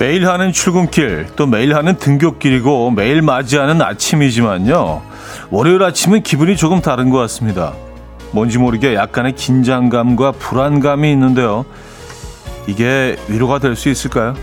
매일 0.00 0.26
하는 0.26 0.50
출근길, 0.50 1.26
또 1.36 1.46
매일 1.46 1.76
하는 1.76 1.98
등굣길이고 1.98 2.90
매일 2.90 3.20
맞이하는 3.20 3.82
아침이지만요. 3.82 5.02
월요일 5.50 5.82
아침은 5.82 6.22
기분이 6.22 6.56
조금 6.56 6.80
다른 6.80 7.10
것 7.10 7.18
같습니다. 7.18 7.74
뭔지 8.30 8.56
모르게 8.56 8.94
약간의 8.94 9.34
긴장감과 9.34 10.32
불안감이 10.32 11.12
있는데요. 11.12 11.66
이게 12.66 13.16
위로가 13.28 13.58
될 13.58 13.76
수 13.76 13.90
있을까요? 13.90 14.34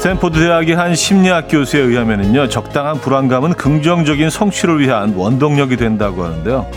스탠포드 0.00 0.38
대학의 0.38 0.76
한 0.76 0.94
심리학 0.94 1.48
교수에 1.50 1.80
의하면요 1.80 2.48
적당한 2.48 2.98
불안감은 2.98 3.52
긍정적인 3.52 4.30
성취를 4.30 4.80
위한 4.80 5.12
원동력이 5.14 5.76
된다고 5.76 6.24
하는데요. 6.24 6.70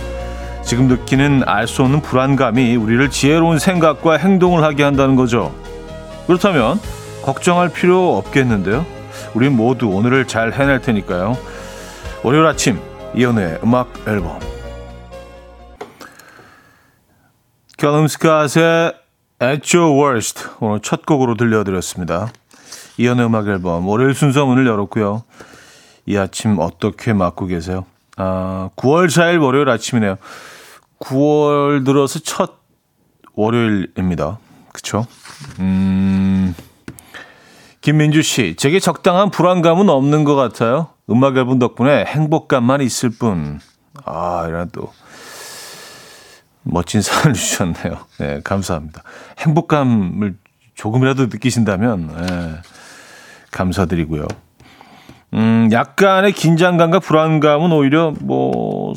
지금 0.62 0.90
느끼는 0.90 1.44
알 1.46 1.66
수 1.66 1.84
없는 1.84 2.02
불안감이 2.02 2.76
우리를 2.76 3.10
지혜로운 3.10 3.60
생각과 3.60 4.18
행동을 4.18 4.66
하게 4.66 4.84
한다는 4.84 5.16
거죠. 5.16 5.56
그렇다면 6.28 6.82
걱정할 7.22 7.70
필요 7.70 8.18
없겠는데요. 8.18 8.86
우리 9.34 9.48
모두 9.48 9.88
오늘을 9.88 10.28
잘 10.28 10.52
해낼 10.52 10.82
테니까요. 10.82 11.38
월요일 12.24 12.46
아침 12.46 12.78
이현우의 13.16 13.60
음악 13.64 13.90
앨범 14.06 14.38
캘럼 17.78 18.08
스캇의 18.08 18.96
At 19.42 19.78
Your 19.78 19.98
Worst 19.98 20.46
오늘 20.60 20.82
첫 20.82 21.06
곡으로 21.06 21.36
들려드렸습니다. 21.36 22.28
이연의 22.98 23.26
음악 23.26 23.48
앨범 23.48 23.88
월요일 23.88 24.14
순서 24.14 24.46
문을 24.46 24.66
열었고요. 24.68 25.24
이 26.06 26.18
아침 26.18 26.58
어떻게 26.60 27.14
맞고 27.14 27.48
계세요? 27.48 27.86
아, 28.18 28.70
9월 28.76 29.08
4일 29.08 29.42
월요일 29.42 29.70
아침이네요. 29.70 30.18
9월 31.00 31.86
들어서 31.86 32.20
첫 32.20 32.60
월요일입니다. 33.36 34.38
그쵸? 34.72 35.06
음, 35.60 36.56
김민주 37.82 38.22
씨, 38.22 38.56
제게 38.58 38.80
적당한 38.80 39.30
불안감은 39.30 39.90
없는 39.90 40.24
것 40.24 40.36
같아요. 40.36 40.90
음악 41.10 41.36
앨범 41.38 41.60
덕분에 41.60 42.06
행복감만 42.06 42.82
있을 42.82 43.10
뿐. 43.10 43.60
아, 44.06 44.46
이런 44.48 44.70
또 44.72 44.92
멋진 46.64 47.02
사연을 47.02 47.34
주셨네요. 47.34 47.98
네, 48.20 48.42
감사합니다. 48.44 49.04
행복감을 49.40 50.38
조금이라도 50.76 51.26
느끼신다면, 51.26 52.08
네. 52.08 52.56
감사드리고요. 53.54 54.28
음, 55.36 55.70
약간의 55.72 56.34
긴장감과 56.34 57.00
불안감은 57.00 57.72
오히려 57.72 58.14
뭐 58.20 58.94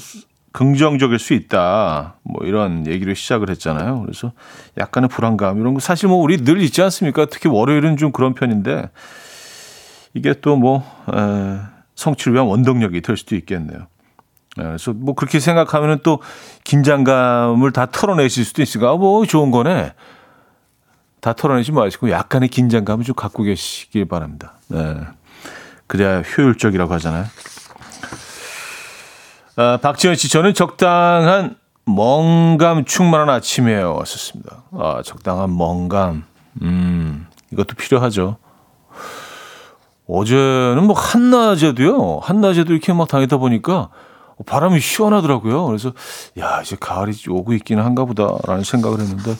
긍정적일 0.52 1.18
수 1.18 1.34
있다. 1.34 2.16
뭐 2.22 2.44
이런 2.46 2.86
얘기를 2.86 3.14
시작을 3.14 3.50
했잖아요. 3.50 4.00
그래서 4.02 4.32
약간의 4.78 5.08
불안감 5.08 5.60
이런 5.60 5.74
거 5.74 5.80
사실 5.80 6.08
뭐 6.08 6.18
우리 6.18 6.38
늘 6.38 6.60
있지 6.62 6.82
않습니까? 6.82 7.26
특히 7.26 7.48
월요일은 7.48 7.96
좀 7.96 8.10
그런 8.10 8.34
편인데 8.34 8.90
이게 10.14 10.32
또뭐 10.32 10.82
성취를 11.94 12.34
위한 12.34 12.46
원동력이 12.46 13.02
될 13.02 13.16
수도 13.16 13.36
있겠네요. 13.36 13.86
그래서 14.54 14.94
뭐 14.94 15.14
그렇게 15.14 15.40
생각하면은 15.40 15.98
또 16.02 16.20
긴장감을 16.64 17.72
다 17.72 17.86
털어내실 17.86 18.44
수도 18.44 18.62
있으니까 18.62 18.92
아, 18.92 18.96
뭐 18.96 19.26
좋은 19.26 19.50
거네. 19.50 19.92
다 21.20 21.32
털어내지 21.32 21.72
마시고 21.72 22.10
약간의 22.10 22.48
긴장감을 22.48 23.04
좀 23.04 23.14
갖고 23.14 23.42
계시길 23.42 24.06
바랍니다. 24.06 24.54
네. 24.68 24.96
그래야 25.86 26.20
효율적이라고 26.20 26.92
하잖아요. 26.94 27.24
아, 29.56 29.78
박지현 29.80 30.16
씨, 30.16 30.28
저는 30.28 30.54
적당한 30.54 31.56
멍감 31.86 32.84
충만한 32.84 33.30
아침이에요. 33.30 33.94
왔었습니다. 33.94 34.64
아, 34.72 35.02
적당한 35.04 35.56
멍감. 35.56 36.24
음, 36.62 37.26
이것도 37.52 37.74
필요하죠. 37.76 38.36
어제는 40.08 40.84
뭐 40.84 40.94
한낮에도요, 40.94 42.20
한낮에도 42.22 42.72
이렇게 42.72 42.92
막 42.92 43.08
다니다 43.08 43.38
보니까 43.38 43.88
바람이 44.44 44.78
시원하더라고요. 44.80 45.64
그래서, 45.66 45.92
야, 46.38 46.60
이제 46.62 46.76
가을이 46.78 47.12
오고 47.28 47.54
있기는 47.54 47.82
한가 47.82 48.04
보다라는 48.04 48.62
생각을 48.62 49.00
했는데, 49.00 49.34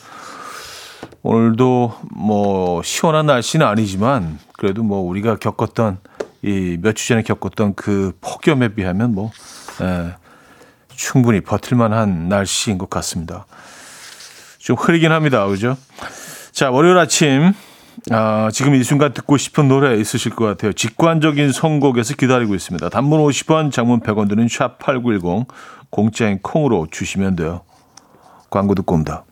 오늘도 1.26 1.92
뭐 2.14 2.84
시원한 2.84 3.26
날씨는 3.26 3.66
아니지만 3.66 4.38
그래도 4.56 4.84
뭐 4.84 5.00
우리가 5.00 5.34
겪었던 5.34 5.98
이몇주 6.42 7.08
전에 7.08 7.22
겪었던 7.22 7.74
그 7.74 8.16
폭염에 8.20 8.68
비하면 8.76 9.12
뭐 9.12 9.32
예, 9.82 10.14
충분히 10.94 11.40
버틸만한 11.40 12.28
날씨인 12.28 12.78
것 12.78 12.88
같습니다. 12.90 13.44
좀 14.58 14.76
흐리긴 14.76 15.10
합니다, 15.10 15.44
그죠? 15.48 15.76
자 16.52 16.70
월요일 16.70 16.96
아침 16.96 17.52
아, 18.12 18.48
지금 18.52 18.76
이 18.76 18.84
순간 18.84 19.12
듣고 19.12 19.36
싶은 19.36 19.66
노래 19.66 19.96
있으실 19.96 20.30
것 20.30 20.44
같아요. 20.44 20.72
직관적인 20.72 21.50
선곡에서 21.50 22.14
기다리고 22.14 22.54
있습니다. 22.54 22.88
단문 22.88 23.18
50원, 23.18 23.72
장문 23.72 23.98
100원 23.98 24.28
드는 24.28 24.46
샵8910 24.46 25.46
공짜인 25.90 26.38
콩으로 26.40 26.86
주시면 26.88 27.34
돼요. 27.34 27.62
광고 28.48 28.76
듣고 28.76 28.94
옵니다. 28.94 29.24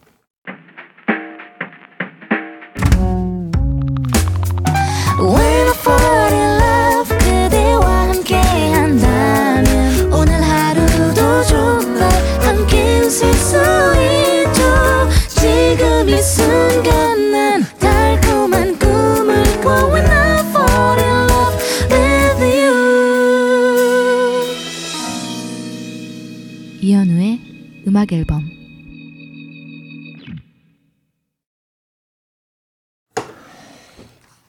음악 28.05 28.13
앨범 28.13 28.43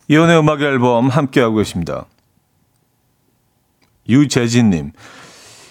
이혼의 0.07 0.37
음악 0.37 0.61
앨범 0.61 1.07
함께하고 1.07 1.55
계십니다. 1.55 2.05
유재진님, 4.07 4.91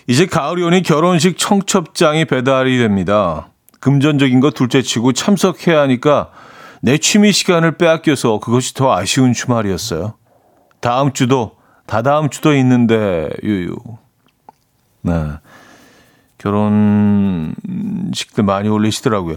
이제 0.08 0.26
가을이 0.26 0.62
오니 0.64 0.82
결혼식 0.82 1.38
청첩장이 1.38 2.24
배달이 2.24 2.78
됩니다. 2.78 3.48
금전적인 3.80 4.40
거 4.40 4.50
둘째 4.50 4.82
치고 4.82 5.12
참석해야 5.12 5.80
하니까 5.82 6.32
내 6.80 6.98
취미 6.98 7.32
시간을 7.32 7.76
빼앗겨서 7.76 8.40
그것이 8.40 8.74
더 8.74 8.92
아쉬운 8.92 9.32
주말이었어요. 9.32 10.14
다음 10.80 11.12
주도 11.12 11.56
다다음 11.86 12.28
주도 12.28 12.56
있는데 12.56 13.28
유유. 13.42 13.76
네. 15.02 15.12
결혼식들 16.44 18.44
많이 18.44 18.68
올리시더라고요. 18.68 19.36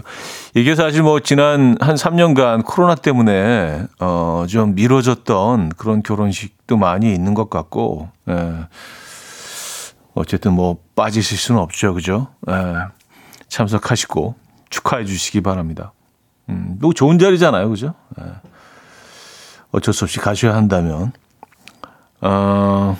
이게 0.54 0.74
사실 0.74 1.02
뭐 1.02 1.20
지난 1.20 1.76
한 1.80 1.96
3년간 1.96 2.64
코로나 2.64 2.94
때문에 2.94 3.86
어 3.98 4.46
좀 4.48 4.74
미뤄졌던 4.74 5.70
그런 5.76 6.02
결혼식도 6.02 6.76
많이 6.76 7.12
있는 7.12 7.34
것 7.34 7.50
같고 7.50 8.08
예. 8.28 8.66
어쨌든 10.14 10.54
뭐 10.54 10.78
빠지실 10.96 11.38
수는 11.38 11.60
없죠. 11.60 11.94
그죠? 11.94 12.28
예. 12.48 12.54
참석하시고 13.48 14.34
축하해 14.70 15.04
주시기 15.04 15.42
바랍니다. 15.42 15.92
음, 16.48 16.76
뭐 16.80 16.92
좋은 16.92 17.18
자리잖아요. 17.18 17.68
그죠? 17.68 17.94
예. 18.20 18.24
어쩔 19.70 19.92
수 19.92 20.04
없이 20.04 20.18
가셔야 20.18 20.54
한다면 20.54 21.12
어 22.20 22.96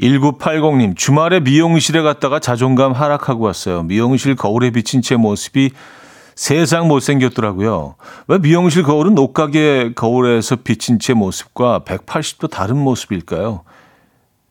1980님, 0.00 0.96
주말에 0.96 1.40
미용실에 1.40 2.02
갔다가 2.02 2.38
자존감 2.38 2.92
하락하고 2.92 3.44
왔어요. 3.44 3.82
미용실 3.82 4.36
거울에 4.36 4.70
비친 4.70 5.00
제 5.00 5.16
모습이 5.16 5.70
세상 6.34 6.86
못생겼더라고요. 6.86 7.94
왜 8.28 8.38
미용실 8.38 8.82
거울은 8.82 9.18
옷가게 9.18 9.94
거울에서 9.94 10.56
비친 10.56 10.98
제 10.98 11.14
모습과 11.14 11.80
180도 11.86 12.50
다른 12.50 12.76
모습일까요? 12.76 13.62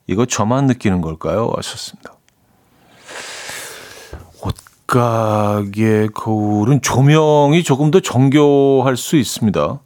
이거 0.07 0.25
저만 0.25 0.65
느끼는 0.65 1.01
걸까요? 1.01 1.51
하셨습니다. 1.55 2.15
옷가게 4.41 6.09
거울은 6.13 6.81
조명이 6.81 7.63
조금 7.63 7.91
더 7.91 7.99
정교할 7.99 8.97
수 8.97 9.15
있습니다. 9.15 9.79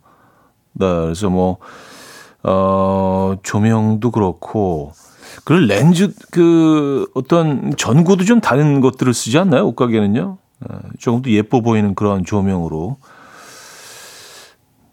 네, 0.74 0.86
그래서 0.86 1.30
뭐, 1.30 1.58
어, 2.44 3.36
조명도 3.44 4.12
그렇고, 4.12 4.94
그리고 5.44 5.66
렌즈 5.66 6.14
그 6.32 7.08
어떤 7.14 7.76
전구도 7.78 8.26
좀 8.26 8.42
다른 8.42 8.82
것들을 8.82 9.14
쓰지 9.14 9.38
않나요? 9.38 9.66
옷가게는요. 9.68 10.38
어, 10.62 10.80
조금 11.00 11.22
더 11.22 11.30
예뻐 11.30 11.62
보이는 11.62 11.96
그런 11.96 12.26
조명으로 12.26 12.98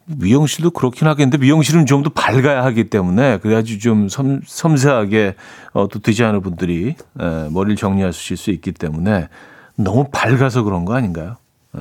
미용실도 0.05 0.71
그렇긴 0.71 1.07
하겠는데 1.07 1.37
미용실은 1.37 1.85
좀 1.85 2.03
더 2.03 2.09
밝아야 2.09 2.63
하기 2.65 2.89
때문에 2.89 3.39
그래야지 3.39 3.79
좀 3.79 4.07
섬, 4.07 4.39
섬세하게 4.45 5.35
어, 5.73 5.87
또 5.89 5.99
디자이너 5.99 6.39
분들이 6.39 6.95
에, 7.19 7.49
머리를 7.49 7.75
정리하실 7.75 8.37
수 8.37 8.51
있기 8.51 8.71
때문에 8.71 9.27
너무 9.75 10.07
밝아서 10.11 10.63
그런 10.63 10.85
거 10.85 10.95
아닌가요? 10.95 11.35
에. 11.75 11.79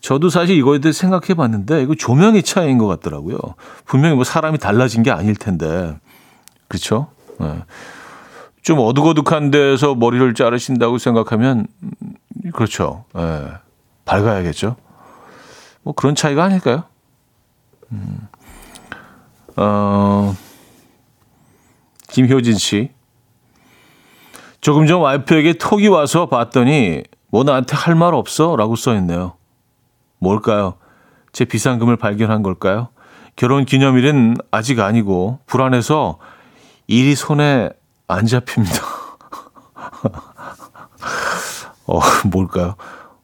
저도 0.00 0.28
사실 0.28 0.56
이거에 0.56 0.78
대해 0.80 0.92
생각해 0.92 1.34
봤는데 1.34 1.82
이거 1.82 1.94
조명의 1.94 2.42
차이인 2.42 2.78
것 2.78 2.86
같더라고요. 2.86 3.38
분명히 3.84 4.14
뭐 4.14 4.24
사람이 4.24 4.58
달라진 4.58 5.02
게 5.02 5.10
아닐 5.10 5.34
텐데 5.36 5.96
그렇죠? 6.68 7.08
에. 7.40 7.62
좀 8.62 8.78
어둑어둑한 8.80 9.50
데서 9.50 9.94
머리를 9.94 10.34
자르신다고 10.34 10.98
생각하면 10.98 11.66
음, 11.82 12.50
그렇죠. 12.52 13.04
에. 13.16 13.20
밝아야겠죠. 14.04 14.76
뭐 15.82 15.94
그런 15.94 16.14
차이가 16.14 16.44
아닐까요? 16.44 16.84
음. 17.92 18.28
어, 19.56 20.34
김효진 22.08 22.54
씨. 22.58 22.90
조금 24.60 24.86
전 24.86 25.00
와이프에게 25.00 25.54
톡이 25.54 25.86
와서 25.88 26.26
봤더니 26.28 27.04
뭐 27.28 27.44
나한테 27.44 27.76
할 27.76 27.94
말 27.94 28.14
없어? 28.14 28.56
라고 28.56 28.74
써있네요. 28.74 29.34
뭘까요? 30.18 30.74
제 31.32 31.44
비상금을 31.44 31.96
발견한 31.96 32.42
걸까요? 32.42 32.88
결혼 33.36 33.64
기념일은 33.64 34.36
아직 34.50 34.80
아니고 34.80 35.38
불안해서 35.46 36.18
일이 36.86 37.14
손에 37.14 37.70
안 38.08 38.26
잡힙니다. 38.26 38.82
어, 41.86 42.00
뭘까요? 42.26 42.74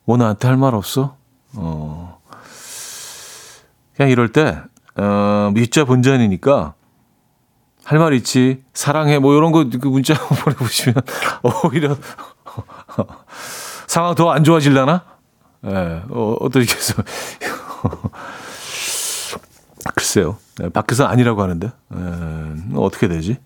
뭐 0.05 0.17
나한테 0.17 0.49
할 0.49 0.56
말 0.56 0.75
없어? 0.75 1.17
어, 1.55 2.20
그냥 3.97 4.11
이럴 4.11 4.32
때, 4.32 4.61
어, 4.97 5.50
밑자 5.55 5.85
본전이니까 5.85 6.75
할 7.85 7.99
말 7.99 8.12
있지. 8.14 8.62
사랑해. 8.75 9.19
뭐 9.19 9.35
이런 9.35 9.50
거 9.53 9.64
그 9.64 9.87
문자 9.88 10.14
보내보시면 10.44 10.94
오히려 11.64 11.97
상황 13.87 14.14
더 14.14 14.31
안 14.32 14.44
좋아질라나? 14.44 15.05
예, 15.64 15.69
네, 15.73 16.03
어, 16.11 16.37
해서. 16.76 17.03
글쎄요. 19.94 20.37
네, 20.59 20.69
밖에서 20.69 21.06
아니라고 21.06 21.43
하는데. 21.43 21.67
에, 21.67 21.70
예, 21.97 22.76
어떻게 22.76 23.09
되지? 23.09 23.38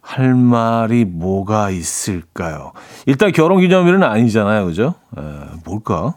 할 0.00 0.34
말이 0.34 1.04
뭐가 1.04 1.70
있을까요? 1.70 2.72
일단 3.06 3.32
결혼 3.32 3.60
기념일은 3.60 4.02
아니잖아요. 4.02 4.66
그죠? 4.66 4.94
에, 5.16 5.22
예, 5.22 5.60
뭘까? 5.64 6.14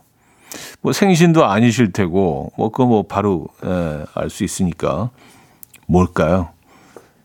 뭐 0.82 0.94
생신도 0.94 1.46
아니실 1.46 1.92
테고 1.92 2.52
뭐 2.58 2.70
그거 2.70 2.86
뭐 2.86 3.04
바로 3.04 3.48
예, 3.66 4.06
알수 4.14 4.44
있으니까 4.44 5.10
뭘까요? 5.88 6.50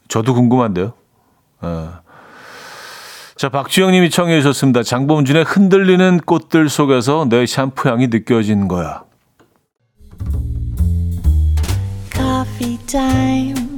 저도 0.09 0.35
궁금한데요. 0.35 0.93
예. 1.65 1.89
자 3.37 3.49
박주영님이 3.49 4.11
청해 4.11 4.41
주셨습니다. 4.41 4.83
장범준의 4.83 5.45
흔들리는 5.45 6.21
꽃들 6.27 6.69
속에서 6.69 7.27
내 7.29 7.47
샴푸 7.47 7.89
향이 7.89 8.09
느껴진 8.09 8.67
거야. 8.67 9.05
Coffee 12.13 12.79
time. 12.87 13.78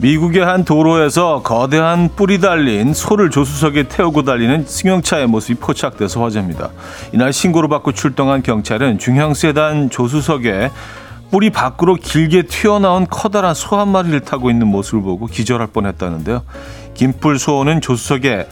미국의 0.00 0.42
한 0.42 0.64
도로에서 0.64 1.42
거대한 1.42 2.08
뿔이 2.16 2.40
달린 2.40 2.94
소를 2.94 3.28
조수석에 3.28 3.84
태우고 3.84 4.22
달리는 4.22 4.64
승용차의 4.66 5.26
모습이 5.26 5.60
포착돼서 5.60 6.22
화제입니다. 6.22 6.70
이날 7.12 7.32
신고를 7.34 7.68
받고 7.68 7.92
출동한 7.92 8.42
경찰은 8.42 8.98
중형 8.98 9.34
세단 9.34 9.90
조수석에 9.90 10.70
뿔이 11.30 11.50
밖으로 11.50 11.96
길게 11.96 12.44
튀어나온 12.44 13.06
커다란 13.08 13.54
소 13.54 13.76
한 13.76 13.88
마리를 13.88 14.18
타고 14.20 14.50
있는 14.50 14.66
모습을 14.68 15.02
보고 15.02 15.26
기절할 15.26 15.68
뻔했다는데요. 15.68 16.42
김뿔 16.94 17.38
소는 17.38 17.82
조수석에 17.82 18.48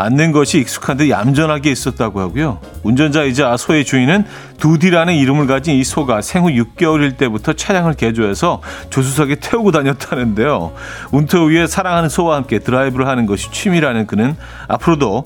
앉는 0.00 0.32
것이 0.32 0.58
익숙한 0.60 0.96
듯 0.96 1.10
얌전하게 1.10 1.70
있었다고 1.70 2.20
하고요. 2.20 2.58
운전자이자 2.82 3.56
소의 3.58 3.84
주인은 3.84 4.24
두디라는 4.58 5.14
이름을 5.14 5.46
가진 5.46 5.74
이 5.74 5.84
소가 5.84 6.22
생후 6.22 6.48
6개월일 6.50 7.18
때부터 7.18 7.52
차량을 7.52 7.94
개조해서 7.94 8.62
조수석에 8.88 9.36
태우고 9.36 9.72
다녔다는데요. 9.72 10.72
운터 11.12 11.44
위에 11.44 11.66
사랑하는 11.66 12.08
소와 12.08 12.36
함께 12.36 12.60
드라이브를 12.60 13.06
하는 13.06 13.26
것이 13.26 13.50
취미라는 13.52 14.06
그는 14.06 14.36
앞으로도 14.68 15.24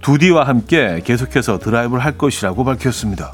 두디와 0.00 0.48
함께 0.48 1.00
계속해서 1.04 1.58
드라이브를 1.58 2.04
할 2.04 2.18
것이라고 2.18 2.64
밝혔습니다. 2.64 3.30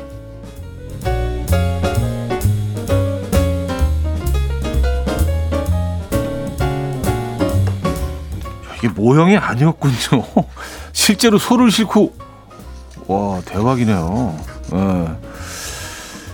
이게 8.79 8.89
모형이 8.89 9.37
아니었군요. 9.37 10.25
실제로 10.93 11.39
소를 11.39 11.71
싣고 11.71 12.15
와 13.07 13.41
대박이네요. 13.45 14.37
예. 14.75 15.09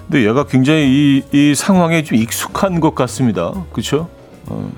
근데 0.06 0.28
얘가 0.28 0.44
굉장히 0.44 0.86
이, 0.86 1.22
이 1.32 1.54
상황에 1.54 2.02
좀 2.02 2.18
익숙한 2.18 2.80
것 2.80 2.94
같습니다. 2.94 3.52
그렇죠? 3.72 4.08
어. 4.46 4.70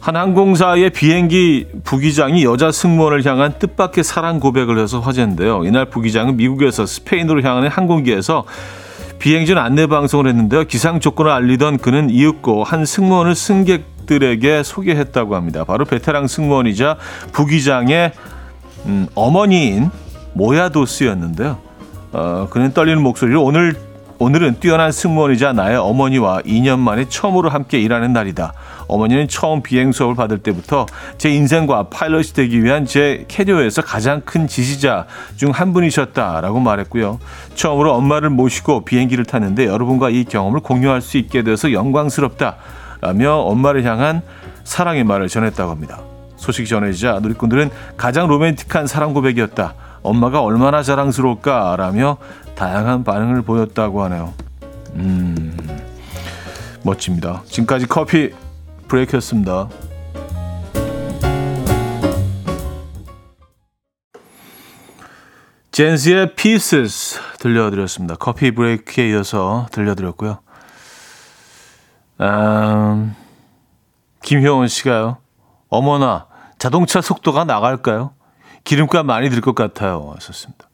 한 0.00 0.16
항공사의 0.16 0.90
비행기 0.90 1.66
부기장이 1.84 2.42
여자 2.44 2.72
승무원을 2.72 3.26
향한 3.26 3.58
뜻밖의 3.58 4.04
사랑 4.04 4.40
고백을 4.40 4.78
해서 4.78 5.00
화제인데요. 5.00 5.64
이날 5.64 5.84
부기장은 5.86 6.36
미국에서 6.36 6.86
스페인으로 6.86 7.42
향하는 7.42 7.68
항공기에서 7.68 8.44
비행전 9.18 9.58
안내 9.58 9.86
방송을 9.86 10.28
했는데요. 10.28 10.64
기상 10.64 11.00
조건을 11.00 11.30
알리던 11.30 11.78
그는 11.78 12.08
이윽고 12.08 12.64
한 12.64 12.86
승무원을 12.86 13.34
승객들에게 13.34 14.62
소개했다고 14.62 15.34
합니다. 15.34 15.64
바로 15.64 15.84
베테랑 15.84 16.28
승무원이자 16.28 16.96
부기장의 17.32 18.12
음, 18.88 19.06
어머니인 19.14 19.90
모야도스였는데요. 20.34 21.58
어, 22.12 22.46
그는 22.50 22.72
떨리는 22.72 23.02
목소리로 23.02 23.42
오늘 23.42 23.74
오늘은 24.20 24.58
뛰어난 24.58 24.90
승무원이자 24.90 25.52
나의 25.52 25.76
어머니와 25.76 26.40
2년 26.42 26.80
만에 26.80 27.08
처음으로 27.08 27.50
함께 27.50 27.78
일하는 27.78 28.12
날이다. 28.12 28.52
어머니는 28.88 29.28
처음 29.28 29.62
비행 29.62 29.92
수업을 29.92 30.16
받을 30.16 30.38
때부터 30.38 30.86
제 31.18 31.30
인생과 31.30 31.84
파일럿이 31.84 32.32
되기 32.34 32.64
위한 32.64 32.84
제 32.84 33.26
캐리어에서 33.28 33.82
가장 33.82 34.22
큰 34.24 34.48
지지자 34.48 35.06
중 35.36 35.52
한 35.52 35.72
분이셨다라고 35.72 36.58
말했고요. 36.58 37.20
처음으로 37.54 37.94
엄마를 37.94 38.30
모시고 38.30 38.84
비행기를 38.84 39.24
탔는데 39.24 39.66
여러분과 39.66 40.10
이 40.10 40.24
경험을 40.24 40.60
공유할 40.60 41.00
수 41.00 41.16
있게 41.16 41.44
돼서 41.44 41.72
영광스럽다라며 41.72 43.34
엄마를 43.36 43.84
향한 43.84 44.22
사랑의 44.64 45.04
말을 45.04 45.28
전했다고 45.28 45.70
합니다. 45.70 46.00
소식이 46.38 46.66
전해지자 46.68 47.20
누리꾼들은 47.20 47.70
가장 47.96 48.26
로맨틱한 48.28 48.86
사랑 48.86 49.12
고백이었다. 49.12 49.74
엄마가 50.02 50.40
얼마나 50.40 50.82
자랑스러울까라며 50.82 52.16
다양한 52.54 53.04
반응을 53.04 53.42
보였다고 53.42 54.02
하네요. 54.04 54.32
음, 54.94 55.56
멋집니다. 56.82 57.42
지금까지 57.46 57.86
커피 57.86 58.32
브레이크였습니다. 58.88 59.68
젠스의 65.70 66.34
Pieces 66.34 67.20
들려드렸습니다. 67.38 68.16
커피 68.16 68.50
브레이크에 68.50 69.10
이어서 69.10 69.68
들려드렸고요. 69.70 70.40
음, 72.20 73.14
김효원 74.22 74.66
씨가요. 74.66 75.18
어머나 75.68 76.26
자동차 76.58 77.00
속도가 77.00 77.44
나갈까요? 77.44 78.12
기름값 78.64 79.06
많이 79.06 79.30
들 79.30 79.40
것 79.40 79.54
같아요. 79.54 80.12
하셨습니다. 80.16 80.68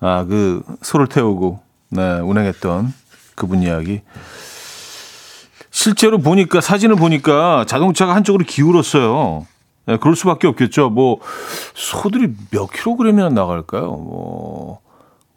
아, 0.00 0.24
그 0.24 0.62
소를 0.82 1.06
태우고 1.06 1.60
네, 1.90 2.20
운행했던 2.20 2.92
그분 3.34 3.62
이야기. 3.62 4.02
실제로 5.70 6.18
보니까 6.18 6.60
사진을 6.60 6.96
보니까 6.96 7.64
자동차가 7.66 8.14
한쪽으로 8.14 8.44
기울었어요. 8.44 9.46
네, 9.86 9.96
그럴 9.98 10.16
수밖에 10.16 10.46
없겠죠. 10.46 10.90
뭐 10.90 11.18
소들이 11.74 12.32
몇 12.50 12.70
킬로그램이나 12.70 13.28
나갈까요? 13.28 13.90
뭐 13.90 14.80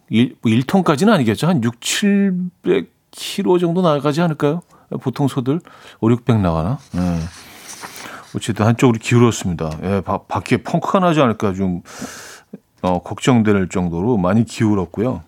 1, 0.10 0.36
1톤까지는 0.44 1.06
뭐 1.08 1.16
아니겠죠. 1.16 1.48
한 1.48 1.64
6, 1.64 1.82
700 1.82 2.98
6kg 3.12 3.60
정도 3.60 3.82
나가지 3.82 4.22
않을까요? 4.22 4.62
보통 5.02 5.28
소들 5.28 5.60
5, 6.02 6.12
600 6.12 6.40
나가나? 6.40 6.78
네. 6.92 7.20
어쨌든 8.38 8.66
한쪽으로 8.66 8.98
기울었습니다. 9.00 9.72
예, 9.84 10.02
바, 10.02 10.20
밖에 10.20 10.58
펑크가 10.58 11.00
나지 11.00 11.22
않을까 11.22 11.54
좀 11.54 11.82
어, 12.82 13.02
걱정될 13.02 13.70
정도로 13.70 14.18
많이 14.18 14.46
기울었고요. 14.46 15.24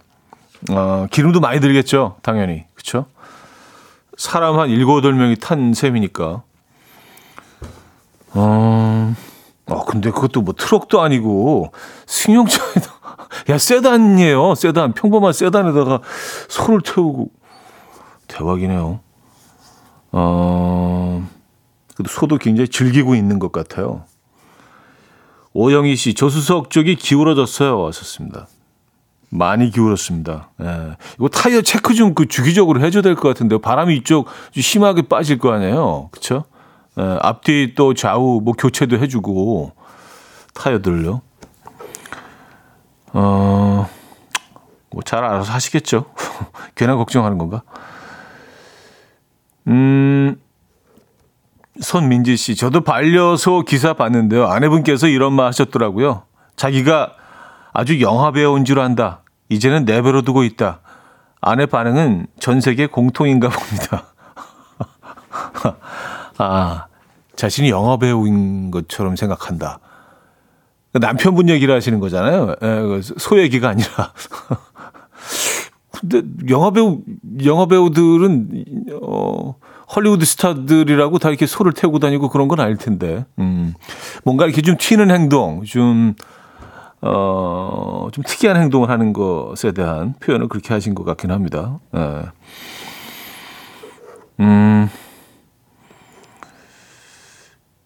어, 0.71 1.07
기름도 1.11 1.39
많이 1.39 1.59
들겠죠, 1.59 2.17
당연히. 2.21 2.65
그렇죠? 2.73 3.05
사람 4.17 4.59
한 4.59 4.69
7, 4.69 4.85
8명이 4.85 5.39
탄 5.39 5.73
셈이니까. 5.73 6.43
어, 8.33 9.15
어, 9.65 9.85
근데 9.85 10.11
그것도 10.11 10.41
뭐 10.41 10.53
트럭도 10.57 11.01
아니고 11.01 11.71
승용차에도 12.05 12.99
야, 13.49 13.57
세단이에요. 13.57 14.55
세단. 14.55 14.93
평범한 14.93 15.33
세단에다가 15.33 16.01
소를 16.47 16.81
태우고 16.81 17.29
대박이네요. 18.27 18.99
어, 20.11 21.29
소도 22.07 22.37
굉장히 22.37 22.67
즐기고 22.69 23.15
있는 23.15 23.39
것 23.39 23.51
같아요. 23.51 24.03
오영희 25.53 25.95
씨, 25.95 26.13
조수석 26.13 26.69
쪽이 26.69 26.95
기울어졌어요. 26.95 27.79
왔었습니다. 27.79 28.47
많이 29.31 29.69
기울었습니다. 29.69 30.49
예. 30.61 30.95
이거 31.17 31.27
타이어 31.29 31.61
체크 31.61 31.93
좀 31.93 32.13
그 32.15 32.27
주기적으로 32.27 32.81
해줘야 32.81 33.01
될 33.03 33.15
것 33.15 33.27
같은데요. 33.29 33.59
바람이 33.59 33.95
이쪽 33.97 34.27
심하게 34.53 35.03
빠질 35.03 35.37
거 35.37 35.51
아니에요. 35.51 36.09
그쵸? 36.11 36.45
예, 36.97 37.17
앞뒤 37.21 37.73
또 37.75 37.93
좌우 37.93 38.41
뭐 38.43 38.53
교체도 38.53 38.97
해주고 38.97 39.73
타이어들을요. 40.55 41.21
어, 43.13 43.89
뭐 44.91 45.01
잘 45.05 45.23
알아서 45.23 45.51
하시겠죠. 45.53 46.05
괜한 46.75 46.97
걱정하는 46.97 47.37
건가? 47.37 47.61
음, 49.67 50.35
손민지 51.79 52.37
씨, 52.37 52.55
저도 52.55 52.81
반려소 52.81 53.63
기사 53.63 53.93
봤는데요. 53.93 54.47
아내분께서 54.47 55.07
이런 55.07 55.33
말 55.33 55.47
하셨더라고요. 55.47 56.23
자기가 56.55 57.13
아주 57.73 58.01
영화 58.01 58.31
배우인 58.31 58.65
줄 58.65 58.79
안다. 58.79 59.23
이제는 59.49 59.85
내버려 59.85 60.21
두고 60.21 60.43
있다. 60.43 60.81
아내 61.41 61.65
반응은 61.65 62.27
전 62.39 62.59
세계 62.61 62.87
공통인가 62.87 63.49
봅니다. 63.49 64.05
아, 66.37 66.87
자신이 67.35 67.69
영화 67.69 67.97
배우인 67.97 68.71
것처럼 68.71 69.15
생각한다. 69.15 69.79
남편분 70.93 71.49
얘기를 71.49 71.73
하시는 71.73 71.99
거잖아요. 71.99 72.55
에, 72.61 72.81
그소 72.81 73.39
얘기가 73.39 73.69
아니라. 73.69 74.13
근데 75.99 76.21
영화 76.49 76.71
배우 76.71 77.01
영화 77.45 77.65
배우들은 77.65 78.85
어 79.01 79.55
헐리우드 79.95 80.25
스타들이라고 80.25 81.19
다 81.19 81.29
이렇게 81.29 81.45
소를 81.45 81.73
태우고 81.73 81.99
다니고 81.99 82.29
그런 82.29 82.47
건 82.47 82.59
아닐 82.59 82.77
텐데. 82.77 83.25
음. 83.39 83.73
뭔가 84.23 84.45
이렇게 84.45 84.61
좀 84.61 84.77
튀는 84.77 85.09
행동, 85.11 85.63
좀 85.63 86.13
어, 87.01 88.07
좀 88.11 88.23
특이한 88.23 88.57
행동을 88.57 88.89
하는 88.89 89.13
것에 89.13 89.71
대한 89.71 90.13
표현을 90.19 90.47
그렇게 90.47 90.73
하신 90.73 90.95
것 90.95 91.05
같긴 91.05 91.31
합니다. 91.31 91.79
예. 91.95 92.23
음. 94.41 94.89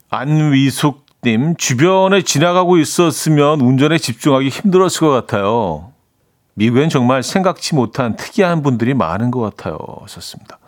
안위숙 0.10 1.04
님, 1.26 1.56
주변에 1.56 2.22
지나가고 2.22 2.78
있었으면 2.78 3.62
운전에 3.62 3.98
집중하기 3.98 4.50
힘들었을 4.50 5.00
것 5.00 5.10
같아요. 5.10 5.94
미국엔 6.56 6.90
정말 6.90 7.24
생각지 7.24 7.76
못한 7.76 8.18
특이한 8.18 8.62
분들이 8.62 8.94
많은 8.94 9.32
것 9.32 9.40
같아요. 9.40 9.78
썼습니다. 10.08 10.60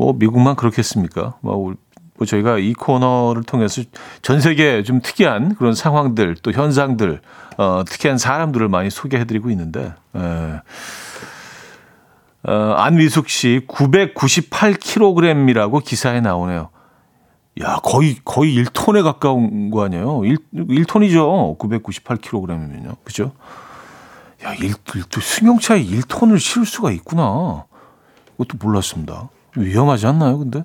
뭐 0.00 0.14
미국만 0.14 0.56
그렇겠습니까? 0.56 1.34
뭐, 1.42 1.74
뭐 2.16 2.26
저희가 2.26 2.56
이 2.56 2.72
코너를 2.72 3.42
통해서 3.42 3.82
전 4.22 4.40
세계 4.40 4.82
좀 4.82 5.02
특이한 5.02 5.56
그런 5.56 5.74
상황들 5.74 6.36
또 6.36 6.52
현상들 6.52 7.20
어, 7.58 7.82
특이한 7.86 8.16
사람들을 8.16 8.66
많이 8.68 8.88
소개해드리고 8.88 9.50
있는데 9.50 9.92
에. 10.16 10.62
어, 12.48 12.74
안위숙 12.78 13.28
씨 13.28 13.60
998kg이라고 13.68 15.84
기사에 15.84 16.22
나오네요. 16.22 16.70
야, 17.60 17.78
거의, 17.82 18.16
거의 18.24 18.56
1톤에 18.56 19.02
가까운 19.02 19.70
거 19.70 19.84
아니에요? 19.84 20.24
1, 20.24 20.38
1톤이죠. 20.54 21.58
998kg이면요. 21.58 22.96
그죠? 23.04 23.32
야, 24.44 24.54
1, 24.54 24.64
1, 24.64 24.74
승용차에 25.20 25.84
1톤을 25.84 26.38
실을 26.38 26.64
수가 26.64 26.90
있구나. 26.90 27.66
그것도 28.38 28.56
몰랐습니다. 28.64 29.28
위험하지 29.56 30.06
않나요, 30.06 30.38
근데? 30.38 30.64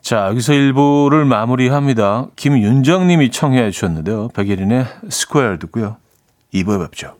자, 0.00 0.28
여기서 0.28 0.52
1부를 0.52 1.24
마무리합니다. 1.24 2.28
김윤정 2.36 3.08
님이 3.08 3.30
청해 3.30 3.70
주셨는데요. 3.72 4.28
백예린의 4.28 4.86
Square 5.10 5.58
듣고요. 5.58 5.96
2부에 6.54 6.80
뵙죠. 6.80 7.16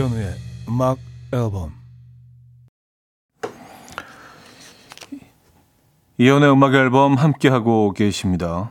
이현우의 0.00 0.34
음악 0.66 0.98
앨범 1.30 1.74
이현우의 6.16 6.52
음악 6.52 6.74
앨범 6.74 7.16
함께하고 7.16 7.92
계십니다. 7.92 8.70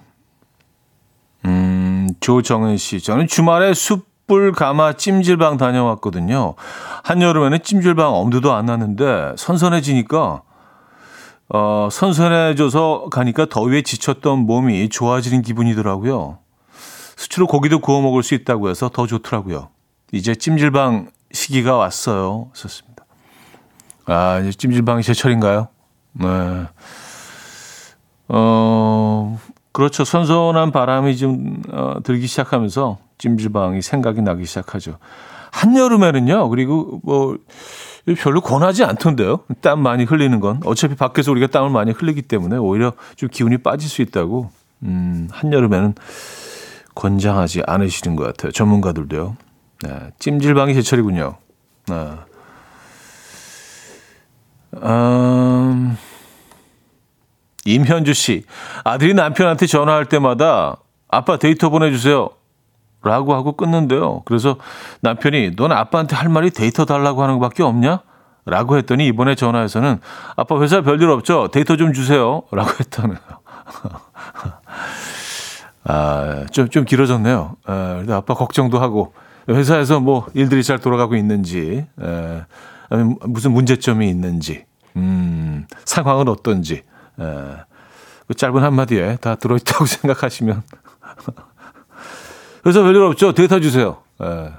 음, 1.45 2.09
조정은 2.19 2.77
씨. 2.77 2.99
저는 2.99 3.27
주말에 3.27 3.75
숯불 3.75 4.53
가마 4.53 4.93
찜질방 4.93 5.57
다녀왔거든요. 5.57 6.55
한여름에는 7.03 7.61
찜질방 7.61 8.11
엄두도 8.11 8.51
안 8.51 8.65
났는데 8.65 9.35
선선해지니까 9.37 10.41
어, 11.49 11.89
선선해져서 11.91 13.09
가니까 13.11 13.45
더위에 13.45 13.83
지쳤던 13.83 14.47
몸이 14.47 14.89
좋아지는 14.89 15.43
기분이더라고요. 15.43 16.39
수치로 17.17 17.45
고기도 17.45 17.77
구워 17.77 18.01
먹을 18.01 18.23
수 18.23 18.33
있다고 18.33 18.69
해서 18.71 18.89
더 18.89 19.05
좋더라고요. 19.05 19.69
이제 20.11 20.33
찜질방 20.33 21.11
시기가 21.31 21.77
왔어요. 21.77 22.49
썼습니다. 22.53 23.05
아, 24.05 24.39
이제 24.39 24.51
찜질방이 24.51 25.03
제철인가요? 25.03 25.67
네. 26.13 26.27
어, 28.29 29.39
그렇죠. 29.71 30.03
선선한 30.03 30.71
바람이 30.71 31.17
좀 31.17 31.61
어, 31.71 31.95
들기 32.03 32.27
시작하면서 32.27 32.97
찜질방이 33.17 33.81
생각이 33.81 34.21
나기 34.21 34.45
시작하죠. 34.45 34.97
한여름에는요, 35.51 36.49
그리고 36.49 36.99
뭐, 37.03 37.37
별로 38.17 38.41
권하지 38.41 38.83
않던데요. 38.83 39.41
땀 39.61 39.81
많이 39.81 40.03
흘리는 40.03 40.39
건. 40.39 40.61
어차피 40.65 40.95
밖에서 40.95 41.31
우리가 41.31 41.47
땀을 41.47 41.69
많이 41.69 41.91
흘리기 41.91 42.23
때문에 42.23 42.57
오히려 42.57 42.93
좀 43.15 43.29
기운이 43.29 43.59
빠질 43.59 43.89
수 43.89 44.01
있다고, 44.01 44.51
음, 44.83 45.27
한여름에는 45.31 45.95
권장하지 46.95 47.63
않으시는 47.65 48.15
것 48.15 48.23
같아요. 48.25 48.51
전문가들도요. 48.51 49.35
네, 49.83 50.11
찜질방이 50.19 50.73
제철이군요. 50.73 51.35
네. 51.87 52.11
음, 54.75 55.97
임현주 57.65 58.13
씨, 58.13 58.43
아들이 58.83 59.13
남편한테 59.13 59.67
전화할 59.67 60.05
때마다 60.05 60.77
아빠 61.07 61.37
데이터 61.37 61.69
보내주세요. 61.69 62.29
라고 63.01 63.33
하고 63.33 63.53
끊는데요. 63.53 64.23
그래서 64.25 64.57
남편이 65.01 65.55
넌 65.55 65.71
아빠한테 65.71 66.17
할 66.17 66.27
말이 66.27 66.49
데이터 66.49 66.83
달라고 66.83 67.23
하는 67.23 67.39
것밖에 67.39 67.63
없냐? 67.63 68.01
라고 68.45 68.77
했더니 68.77 69.07
이번에 69.07 69.35
전화해서는 69.35 70.01
아빠 70.35 70.59
회사 70.59 70.81
별일 70.81 71.09
없죠? 71.09 71.47
데이터 71.49 71.77
좀 71.77 71.93
주세요. 71.93 72.43
라고 72.51 72.69
했다는. 72.71 73.15
아, 75.85 76.45
좀, 76.51 76.69
좀 76.69 76.83
길어졌네요. 76.83 77.55
아, 77.65 77.95
근데 77.99 78.13
아빠 78.13 78.33
걱정도 78.33 78.79
하고 78.79 79.13
회사에서 79.49 79.99
뭐 79.99 80.27
일들이 80.33 80.63
잘 80.63 80.79
돌아가고 80.79 81.15
있는지, 81.15 81.85
에, 82.01 82.41
무슨 83.21 83.51
문제점이 83.51 84.09
있는지, 84.09 84.65
음, 84.95 85.65
상황은 85.85 86.27
어떤지, 86.27 86.83
에, 87.19 87.23
그 88.27 88.33
짧은 88.35 88.61
한마디에 88.61 89.17
다 89.17 89.35
들어있다고 89.35 89.85
생각하시면. 89.87 90.61
회사 92.65 92.81
별일 92.81 93.01
없죠? 93.01 93.33
데이터 93.33 93.59
주세요. 93.59 93.97
에. 94.21 94.51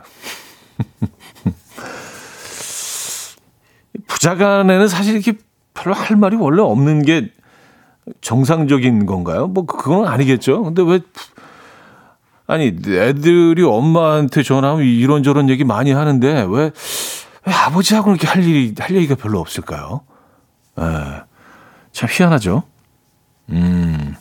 부자 4.07 4.35
간에는 4.35 4.89
사실 4.89 5.15
이렇게 5.15 5.39
별로 5.75 5.95
할 5.95 6.17
말이 6.17 6.37
원래 6.37 6.63
없는 6.63 7.03
게 7.03 7.31
정상적인 8.21 9.07
건가요? 9.07 9.47
뭐 9.47 9.67
그건 9.67 10.07
아니겠죠. 10.09 10.65
근데 10.65 10.83
왜 10.83 11.01
아니 12.51 12.77
애들이 12.85 13.63
엄마한테 13.63 14.43
전화하면 14.43 14.85
이런저런 14.85 15.49
얘기 15.49 15.63
많이 15.63 15.93
하는데 15.93 16.47
왜, 16.49 16.73
왜 17.47 17.53
아버지하고 17.53 18.11
이렇게 18.11 18.27
할 18.27 18.43
일이 18.43 18.75
할 18.77 18.97
얘기가 18.97 19.15
별로 19.15 19.39
없을까요? 19.39 20.01
에, 20.77 20.83
예. 20.83 21.23
참 21.93 22.09
희한하죠. 22.11 22.65
음, 23.51 24.17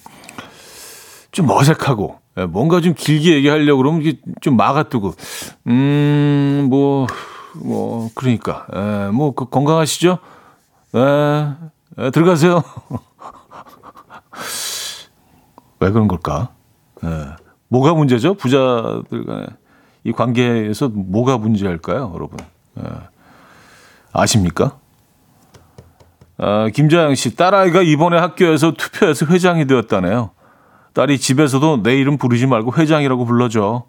좀 1.32 1.50
어색하고 1.50 2.20
에, 2.38 2.44
예, 2.44 2.46
뭔가 2.46 2.82
좀 2.82 2.94
길게 2.94 3.34
얘기하려고 3.34 3.82
그러면 3.82 4.04
이게 4.04 4.20
좀 4.42 4.56
막아두고 4.58 5.16
음, 5.66 6.68
뭐, 6.70 7.08
뭐 7.56 8.12
그러니까 8.14 8.68
에, 8.72 9.10
뭐 9.12 9.34
그 9.34 9.50
건강하시죠? 9.50 10.20
에, 10.94 11.00
에 11.98 12.12
들어가세요. 12.12 12.62
왜 15.80 15.90
그런 15.90 16.08
걸까? 16.08 16.50
에. 17.04 17.49
뭐가 17.70 17.94
문제죠? 17.94 18.34
부자들 18.34 19.26
간의 19.26 19.48
이 20.04 20.12
관계에서 20.12 20.90
뭐가 20.90 21.38
문제일까요, 21.38 22.12
여러분? 22.14 22.38
예. 22.80 22.84
아십니까? 24.12 24.78
아, 26.38 26.70
김자영 26.70 27.16
씨, 27.16 27.36
딸아이가 27.36 27.82
이번에 27.82 28.18
학교에서 28.18 28.72
투표해서 28.72 29.26
회장이 29.26 29.68
되었다네요. 29.68 30.32
딸이 30.94 31.20
집에서도 31.20 31.84
내 31.84 31.98
이름 31.98 32.18
부르지 32.18 32.48
말고 32.48 32.74
회장이라고 32.74 33.26
불러줘. 33.26 33.86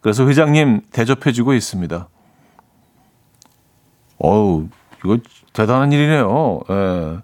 그래서 0.00 0.26
회장님 0.26 0.82
대접해주고 0.92 1.52
있습니다. 1.52 2.08
어우, 4.18 4.68
이거 5.04 5.18
대단한 5.52 5.92
일이네요. 5.92 6.60
예. 6.70 7.18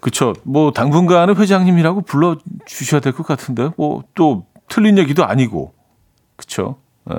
그쵸. 0.00 0.32
뭐, 0.44 0.72
당분간은 0.72 1.36
회장님이라고 1.36 2.02
불러 2.02 2.36
주셔야 2.66 3.00
될 3.00 3.12
것 3.12 3.26
같은데, 3.26 3.70
뭐, 3.76 4.02
또, 4.14 4.46
틀린 4.68 4.98
얘기도 4.98 5.24
아니고, 5.24 5.74
그쵸. 6.36 6.76
에, 7.10 7.14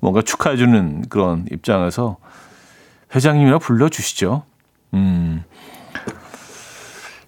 뭔가 0.00 0.20
축하해주는 0.20 1.08
그런 1.08 1.46
입장에서 1.50 2.16
회장님이라 3.14 3.58
불러 3.60 3.88
주시죠. 3.88 4.42
음, 4.94 5.44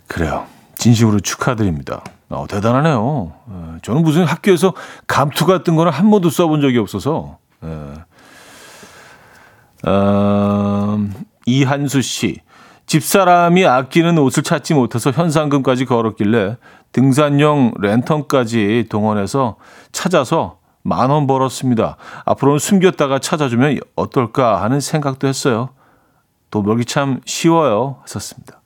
그래요. 0.07 0.47
진심으로 0.76 1.21
축하드립니다. 1.21 2.03
어, 2.29 2.47
대단하네요. 2.49 3.33
에, 3.49 3.79
저는 3.83 4.03
무슨 4.03 4.25
학교에서 4.25 4.75
감투 5.07 5.47
같은 5.47 5.76
거는 5.76 5.93
한 5.93 6.11
번도 6.11 6.31
써본 6.31 6.61
적이 6.61 6.79
없어서, 6.79 7.38
에. 7.62 7.69
어, 9.88 10.99
이한수 11.47 12.03
씨. 12.03 12.41
집사람이 12.87 13.67
아끼는 13.67 14.19
옷을 14.19 14.43
찾지 14.43 14.75
못해서 14.75 15.11
현상금까지 15.11 15.85
걸었길래 15.87 16.57
등산용 16.93 17.75
랜턴까지 17.81 18.87
동원해서 18.88 19.57
찾아서 19.93 20.59
만 20.83 21.11
원 21.11 21.26
벌었습니다. 21.26 21.97
앞으로는 22.26 22.59
숨겼다가 22.59 23.19
찾아주면 23.19 23.81
어떨까 23.97 24.62
하는 24.62 24.81
생각도 24.81 25.26
했어요. 25.26 25.71
도벌기 26.50 26.85
참 26.85 27.21
쉬워요. 27.25 27.99
하셨습니다. 28.03 28.61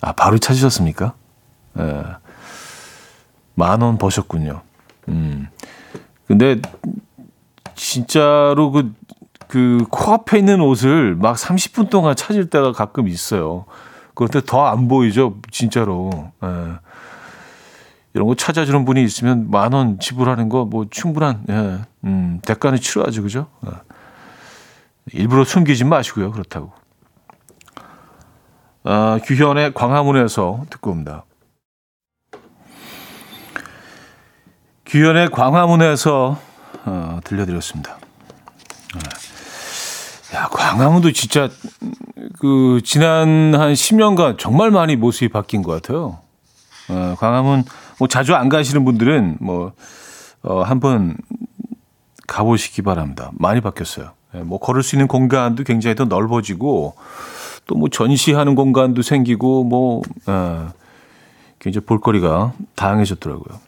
아, 0.00 0.12
바로 0.12 0.38
찾으셨습니까? 0.38 1.14
예. 1.80 2.02
만원 3.54 3.98
버셨군요. 3.98 4.62
음. 5.08 5.48
근데 6.26 6.60
진짜로 7.74 8.70
그 8.70 8.94
그 9.48 9.84
코앞에 9.90 10.38
있는 10.38 10.60
옷을 10.60 11.14
막 11.16 11.36
30분 11.36 11.90
동안 11.90 12.14
찾을 12.16 12.50
때가 12.50 12.72
가끔 12.72 13.08
있어요. 13.08 13.66
때더안 14.30 14.88
보이죠, 14.88 15.36
진짜로. 15.50 16.10
예. 16.42 16.48
이런 18.14 18.28
거 18.28 18.34
찾아주는 18.36 18.84
분이 18.84 19.02
있으면 19.02 19.50
만 19.50 19.72
원 19.72 19.98
지불하는 19.98 20.48
거 20.48 20.64
뭐 20.64 20.86
충분한 20.88 21.44
예. 21.48 21.78
음, 22.04 22.40
대가는 22.44 22.78
치러야죠, 22.78 23.22
그죠? 23.22 23.48
예. 23.66 23.70
일부러 25.12 25.44
숨기지 25.44 25.84
마시고요, 25.84 26.30
그렇다고. 26.30 26.72
아, 28.84 29.18
규현의 29.24 29.74
광화문에서 29.74 30.66
듣고 30.70 30.90
옵니다. 30.90 31.24
규현의 34.86 35.30
광화문에서 35.30 36.38
어, 36.84 37.20
들려드렸습니다. 37.24 37.96
네. 38.94 39.00
야, 40.34 40.48
광화문도 40.50 41.12
진짜 41.12 41.48
그 42.40 42.80
지난 42.84 43.54
한 43.54 43.72
10년간 43.72 44.36
정말 44.38 44.70
많이 44.70 44.96
모습이 44.96 45.28
바뀐 45.28 45.62
것 45.62 45.70
같아요. 45.72 46.18
어, 46.88 47.14
광화문 47.18 47.64
뭐 47.98 48.08
자주 48.08 48.34
안 48.34 48.48
가시는 48.48 48.84
분들은 48.84 49.38
뭐 49.40 49.72
어, 50.42 50.62
한번 50.62 51.16
가보시기 52.26 52.82
바랍니다. 52.82 53.30
많이 53.34 53.60
바뀌었어요. 53.60 54.10
예, 54.34 54.38
뭐 54.40 54.58
걸을 54.58 54.82
수 54.82 54.96
있는 54.96 55.06
공간도 55.06 55.62
굉장히 55.62 55.94
더 55.94 56.04
넓어지고 56.04 56.94
또 57.66 57.76
뭐 57.76 57.88
전시하는 57.88 58.54
공간도 58.54 59.02
생기고 59.02 59.64
뭐 59.64 60.02
어, 60.26 60.72
굉장히 61.58 61.86
볼거리가 61.86 62.52
다양해졌더라고요. 62.74 63.58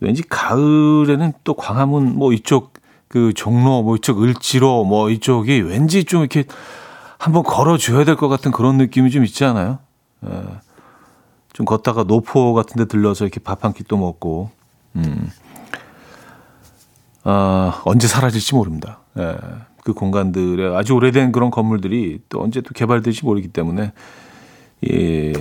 왠지 0.00 0.22
가을에는 0.22 1.32
또 1.44 1.54
광화문 1.54 2.16
뭐 2.16 2.32
이쪽 2.32 2.72
그 3.12 3.34
종로 3.34 3.82
뭐 3.82 3.96
이쪽 3.96 4.22
을지로 4.22 4.84
뭐 4.84 5.10
이쪽이 5.10 5.60
왠지 5.60 6.04
좀 6.04 6.20
이렇게 6.22 6.44
한번 7.18 7.42
걸어줘야 7.42 8.04
될 8.06 8.16
것 8.16 8.28
같은 8.28 8.50
그런 8.52 8.78
느낌이 8.78 9.10
좀 9.10 9.22
있지 9.22 9.44
않아요? 9.44 9.80
예. 10.26 10.30
좀 11.52 11.66
걷다가 11.66 12.04
노포 12.04 12.54
같은 12.54 12.76
데 12.78 12.86
들러서 12.86 13.26
이렇게 13.26 13.38
밥 13.38 13.66
한끼또 13.66 13.98
먹고, 13.98 14.50
음. 14.96 15.30
아, 17.24 17.82
언제 17.84 18.08
사라질지 18.08 18.54
모릅니다. 18.54 19.00
예. 19.18 19.36
그 19.84 19.92
공간들의 19.92 20.74
아주 20.74 20.94
오래된 20.94 21.32
그런 21.32 21.50
건물들이 21.50 22.20
또 22.30 22.42
언제 22.42 22.62
또 22.62 22.70
개발될지 22.72 23.26
모르기 23.26 23.48
때문에, 23.48 23.92
예, 24.90 25.32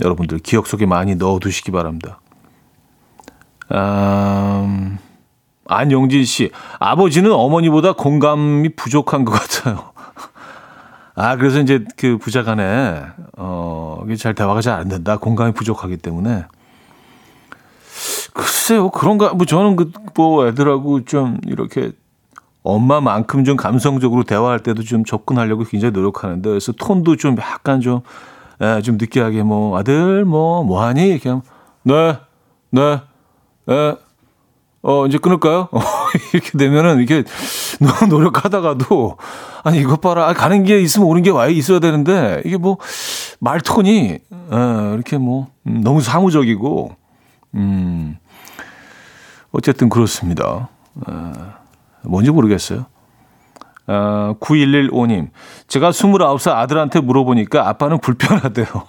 여러분들 0.00 0.40
기억 0.40 0.66
속에 0.66 0.86
많이 0.86 1.14
넣어 1.14 1.38
두시기 1.38 1.70
바랍니다. 1.70 2.20
음, 3.70 4.98
안용진 5.72 6.24
씨, 6.24 6.50
아버지는 6.78 7.32
어머니보다 7.32 7.92
공감이 7.92 8.70
부족한 8.76 9.24
것 9.24 9.32
같아요. 9.32 9.92
아, 11.14 11.36
그래서 11.36 11.60
이제 11.60 11.84
그 11.96 12.16
부자 12.18 12.42
간에, 12.42 13.02
어, 13.36 14.02
잘 14.18 14.34
대화가 14.34 14.60
잘 14.60 14.78
안 14.80 14.88
된다. 14.88 15.18
공감이 15.18 15.52
부족하기 15.52 15.98
때문에. 15.98 16.44
글쎄요, 18.32 18.90
그런가, 18.90 19.34
뭐 19.34 19.44
저는 19.44 19.76
그, 19.76 19.92
뭐 20.14 20.46
애들하고 20.46 21.04
좀 21.04 21.38
이렇게 21.46 21.92
엄마만큼 22.62 23.44
좀 23.44 23.56
감성적으로 23.56 24.24
대화할 24.24 24.60
때도 24.60 24.82
좀 24.82 25.04
접근하려고 25.04 25.64
굉장히 25.64 25.92
노력하는데, 25.92 26.48
그래서 26.48 26.72
톤도 26.72 27.16
좀 27.16 27.36
약간 27.38 27.80
좀, 27.80 28.00
예, 28.62 28.80
좀 28.82 28.96
느끼하게 28.96 29.42
뭐, 29.42 29.76
아들, 29.76 30.24
뭐, 30.24 30.64
뭐하니? 30.64 31.20
하면, 31.24 31.42
네, 31.82 32.18
네, 32.70 33.00
예, 33.68 33.96
어, 34.82 35.06
이제 35.06 35.18
끊을까요? 35.18 35.68
어, 35.70 35.80
이렇게 36.34 36.58
되면은 36.58 36.98
이렇게 36.98 37.24
너무 37.80 38.06
노력하다가도 38.08 39.16
아니 39.64 39.78
이것 39.78 40.00
봐라 40.00 40.28
아, 40.28 40.32
가는 40.34 40.64
게 40.64 40.80
있으면 40.80 41.06
오는 41.06 41.22
게 41.22 41.30
와야 41.30 41.48
있어야 41.48 41.78
되는데 41.78 42.42
이게 42.44 42.56
뭐 42.56 42.78
말톤이 43.38 44.08
에, 44.10 44.18
이렇게 44.94 45.18
뭐 45.18 45.48
음, 45.66 45.82
너무 45.82 46.00
사무적이고 46.00 46.96
음 47.54 48.18
어쨌든 49.52 49.88
그렇습니다. 49.88 50.68
에, 51.08 51.12
뭔지 52.02 52.30
모르겠어요. 52.30 52.86
아, 53.86 54.34
9115님, 54.40 55.30
제가 55.66 55.90
29살 55.90 56.52
아들한테 56.52 57.00
물어보니까 57.00 57.68
아빠는 57.68 57.98
불편하대요. 57.98 58.66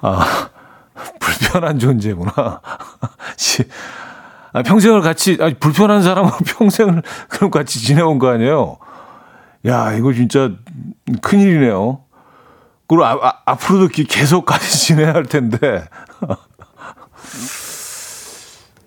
아, 0.00 0.48
불편한 1.38 1.78
존재구나. 1.78 2.60
아, 4.54 4.62
평생을 4.62 5.00
같이, 5.00 5.38
아니, 5.40 5.54
불편한 5.54 6.02
사람하고 6.02 6.44
평생을 6.44 7.02
그럼 7.28 7.50
같이 7.50 7.80
지내온 7.80 8.18
거 8.18 8.28
아니에요? 8.28 8.76
야, 9.66 9.92
이거 9.94 10.12
진짜 10.12 10.50
큰 11.22 11.40
일이네요. 11.40 12.00
그리고 12.86 13.06
아, 13.06 13.12
아, 13.22 13.40
앞으로도 13.46 13.88
계속 14.08 14.44
같이 14.44 14.86
지내야 14.86 15.14
할 15.14 15.24
텐데. 15.24 15.84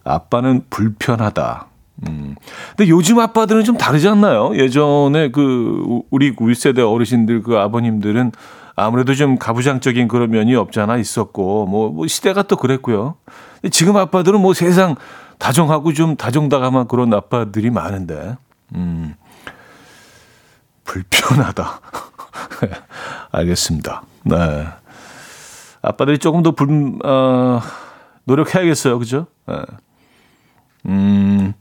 아빠는 0.03 0.65
불편하다. 0.69 1.67
음. 2.07 2.35
근데 2.75 2.89
요즘 2.89 3.19
아빠들은 3.19 3.63
좀 3.63 3.77
다르지 3.77 4.07
않나요? 4.07 4.55
예전에 4.55 5.31
그, 5.31 6.01
우리 6.11 6.35
우리 6.37 6.53
세대 6.53 6.83
어르신들, 6.83 7.41
그 7.41 7.57
아버님들은 7.57 8.33
아무래도 8.75 9.15
좀 9.15 9.37
가부장적인 9.37 10.07
그런 10.07 10.31
면이 10.31 10.55
없잖아 10.55 10.97
있었고 10.97 11.65
뭐, 11.65 11.89
뭐 11.89 12.07
시대가 12.07 12.43
또 12.43 12.57
그랬고요. 12.57 13.15
지금 13.71 13.97
아빠들은 13.97 14.41
뭐 14.41 14.53
세상 14.53 14.95
다정하고 15.37 15.93
좀 15.93 16.15
다정다감한 16.15 16.87
그런 16.87 17.13
아빠들이 17.13 17.69
많은데, 17.69 18.37
음, 18.75 19.15
불편하다. 20.83 21.81
알겠습니다. 23.31 24.03
네. 24.23 24.67
아빠들이 25.81 26.17
조금 26.19 26.41
더 26.41 26.51
불, 26.51 26.99
어, 27.03 27.61
노력해야겠어요. 28.23 28.97
그죠? 28.97 29.27
네. 29.47 29.55
음, 30.87 31.53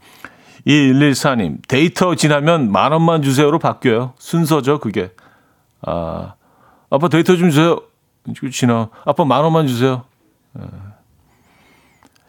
2114님, 0.66 1.66
데이터 1.68 2.14
지나면 2.14 2.70
만 2.72 2.92
원만 2.92 3.22
주세요로 3.22 3.58
바뀌어요. 3.58 4.14
순서죠, 4.18 4.78
그게. 4.78 5.12
아, 5.82 6.34
아빠 6.94 7.08
데이터 7.08 7.36
좀 7.36 7.50
주세요. 7.50 7.80
지나. 8.52 8.88
아빠 9.04 9.24
만 9.24 9.42
원만 9.42 9.66
주세요. 9.66 10.04
네. 10.52 10.64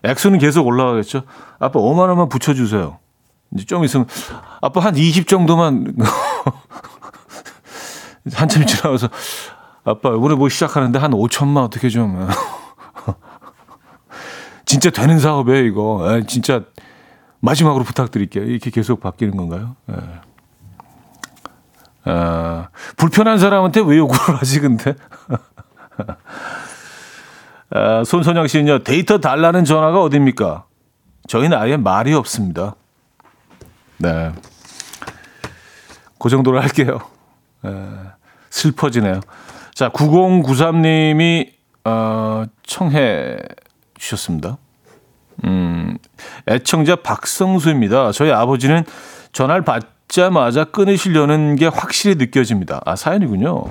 액수는 0.04 0.39
계속 0.39 0.65
올라가겠죠. 0.65 1.21
아빠 1.60 1.80
5만 1.80 2.10
원만 2.10 2.30
붙여주세요. 2.30 2.97
이제 3.54 3.65
좀 3.65 3.84
있으면 3.84 4.08
아빠 4.62 4.82
한 4.82 4.97
20 4.97 5.28
정도만 5.28 5.95
한참 8.34 8.65
지나가서 8.65 9.10
아빠 9.84 10.15
이번에 10.15 10.34
뭐 10.34 10.49
시작하는데 10.49 10.97
한 10.97 11.12
5천만 11.12 11.63
어떻게 11.63 11.89
좀 11.89 12.28
진짜 14.65 14.89
되는 14.89 15.19
사업이에요 15.19 15.63
이거 15.63 16.12
에, 16.12 16.25
진짜 16.25 16.63
마지막으로 17.39 17.84
부탁드릴게요 17.84 18.45
이렇게 18.45 18.71
계속 18.71 18.99
바뀌는 18.99 19.38
건가요? 19.38 19.75
에. 19.91 19.93
아, 22.06 22.70
불편한 22.98 23.39
사람한테 23.39 23.82
왜 23.82 23.98
요구를 23.98 24.36
하지 24.38 24.60
근데 24.60 24.94
아, 27.72 28.04
손선영 28.04 28.48
씨는요 28.48 28.80
데이터 28.84 29.18
달라는 29.20 29.65
전화가 29.65 30.02
어딥니까? 30.02 30.65
저희는 31.28 31.58
아예 31.58 31.78
말이 31.78 32.13
없습니다. 32.13 32.76
네. 33.98 34.32
그 36.20 36.30
정도로 36.30 36.62
할게요. 36.62 37.00
에, 37.65 37.70
슬퍼지네요. 38.50 39.22
자, 39.74 39.89
9093님이, 39.89 41.52
어, 41.84 42.46
청해 42.63 43.38
주셨습니다. 43.98 44.58
음, 45.44 45.98
애청자 46.48 46.96
박성수입니다. 46.96 48.12
저희 48.12 48.32
아버지는 48.32 48.84
전화를 49.34 49.63
받 49.63 49.94
자마자 50.08 50.65
끊으시려는 50.65 51.56
게 51.56 51.68
확실히 51.68 52.15
느껴집니다. 52.15 52.82
아, 52.86 52.96
사연이군요. 52.96 53.65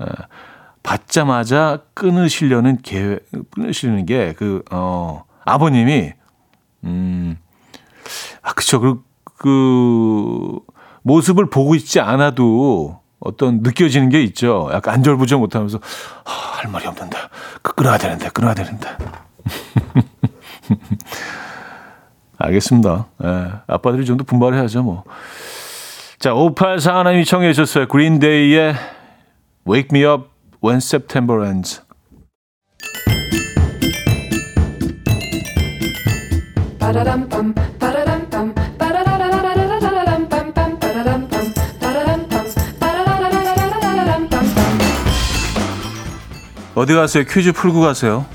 에, 0.00 0.04
받자마자 0.82 1.80
끊으시려는 1.94 2.78
계획, 2.82 3.26
끊으시려는 3.50 4.06
게 4.06 4.34
그, 4.36 4.62
어, 4.70 5.24
아버님이, 5.44 6.12
음, 6.84 7.36
아, 8.42 8.52
그쵸. 8.52 8.80
그, 8.80 9.02
그 9.36 10.58
모습을 11.02 11.50
보고 11.50 11.74
있지 11.74 12.00
않아도 12.00 13.00
어떤 13.20 13.60
느껴지는 13.62 14.08
게 14.08 14.22
있죠. 14.24 14.68
약간 14.72 14.94
안절부절 14.94 15.38
못하면서 15.38 15.78
아, 16.24 16.30
할 16.30 16.70
말이 16.70 16.86
없는데 16.86 17.16
그 17.62 17.74
끊어야 17.74 17.98
되는데 17.98 18.28
끊어야 18.30 18.54
되는데. 18.54 18.88
알겠습니다. 22.38 23.06
예, 23.24 23.52
아빠들이 23.66 24.04
좀 24.04 24.16
더 24.18 24.24
분발해야죠 24.24 24.82
뭐. 24.82 25.04
자, 26.18 26.34
584 26.34 26.98
하나님이 26.98 27.24
청해 27.24 27.52
주셨어요. 27.52 27.88
그린데이의 27.88 28.74
Wake 29.68 29.88
Me 29.92 30.04
Up 30.06 30.28
When 30.62 30.78
September 30.78 31.46
Ends. 31.46 31.82
어디 46.74 46.94
가세요? 46.94 47.24
퀴즈 47.24 47.52
풀고 47.52 47.80
가세요. 47.80 48.26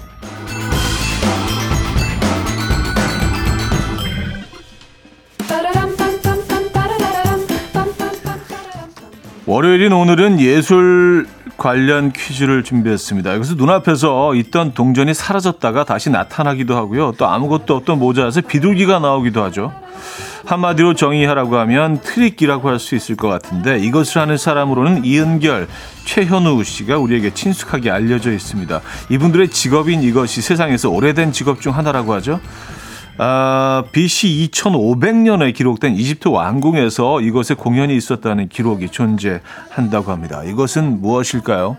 월요일인 9.51 9.91
오늘은 9.91 10.39
예술 10.39 11.27
관련 11.57 12.13
퀴즈를 12.13 12.63
준비했습니다. 12.63 13.33
여기서 13.33 13.55
눈앞에서 13.55 14.33
있던 14.35 14.73
동전이 14.73 15.13
사라졌다가 15.13 15.83
다시 15.83 16.09
나타나기도 16.09 16.77
하고요. 16.77 17.15
또 17.17 17.27
아무것도 17.27 17.75
없던 17.75 17.99
모자에서 17.99 18.39
비둘기가 18.39 18.99
나오기도 18.99 19.43
하죠. 19.43 19.73
한마디로 20.45 20.93
정의하라고 20.93 21.57
하면 21.57 21.99
트릭이라고 21.99 22.69
할 22.69 22.79
수 22.79 22.95
있을 22.95 23.17
것 23.17 23.27
같은데 23.27 23.77
이것을 23.79 24.21
하는 24.21 24.37
사람으로는 24.37 25.03
이은결, 25.03 25.67
최현우 26.05 26.63
씨가 26.63 26.97
우리에게 26.97 27.33
친숙하게 27.33 27.91
알려져 27.91 28.31
있습니다. 28.31 28.79
이분들의 29.09 29.49
직업인 29.49 30.01
이것이 30.01 30.41
세상에서 30.41 30.89
오래된 30.89 31.33
직업 31.33 31.59
중 31.59 31.75
하나라고 31.75 32.13
하죠. 32.13 32.39
아, 33.17 33.83
BC 33.91 34.49
2500년에 34.51 35.53
기록된 35.53 35.95
이집트 35.95 36.29
왕궁에서 36.29 37.21
이것의 37.21 37.57
공연이 37.57 37.95
있었다는 37.95 38.49
기록이 38.49 38.89
존재한다고 38.89 40.11
합니다. 40.11 40.43
이것은 40.43 41.01
무엇일까요? 41.01 41.77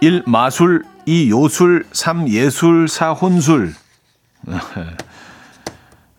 1. 0.00 0.24
마술 0.26 0.84
2. 1.06 1.30
요술 1.30 1.86
3. 1.92 2.28
예술 2.28 2.88
4. 2.88 3.12
혼술 3.12 3.74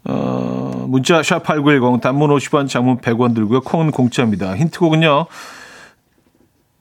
어, 0.06 0.86
문자 0.88 1.22
샵8910 1.22 2.02
단문 2.02 2.30
50원 2.30 2.70
장문 2.70 3.00
100원 3.00 3.36
들고요. 3.36 3.62
콩은 3.62 3.92
공짜입니다. 3.92 4.56
힌트곡은요. 4.56 5.28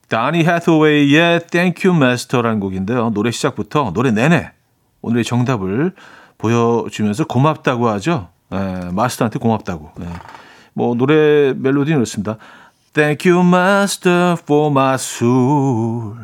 다니 0.08 0.44
해서웨이의 0.44 1.48
Thank 1.48 1.90
You 1.90 2.00
Master라는 2.00 2.60
곡인데요. 2.60 3.10
노래 3.10 3.32
시작부터 3.32 3.90
노래 3.92 4.12
내내 4.12 4.52
오늘의 5.02 5.24
정답을 5.24 5.94
보여주면서 6.46 7.24
고맙다고 7.24 7.88
하죠. 7.88 8.28
예, 8.52 8.90
마스터한테 8.92 9.38
고맙다고. 9.38 9.90
예. 10.00 10.06
뭐 10.74 10.94
노래 10.94 11.52
멜로디는 11.54 11.98
이렇습니다. 11.98 12.36
Thank 12.92 13.30
you, 13.30 13.46
Master, 13.46 14.36
for 14.40 14.70
my 14.70 14.94
soul. 14.94 16.16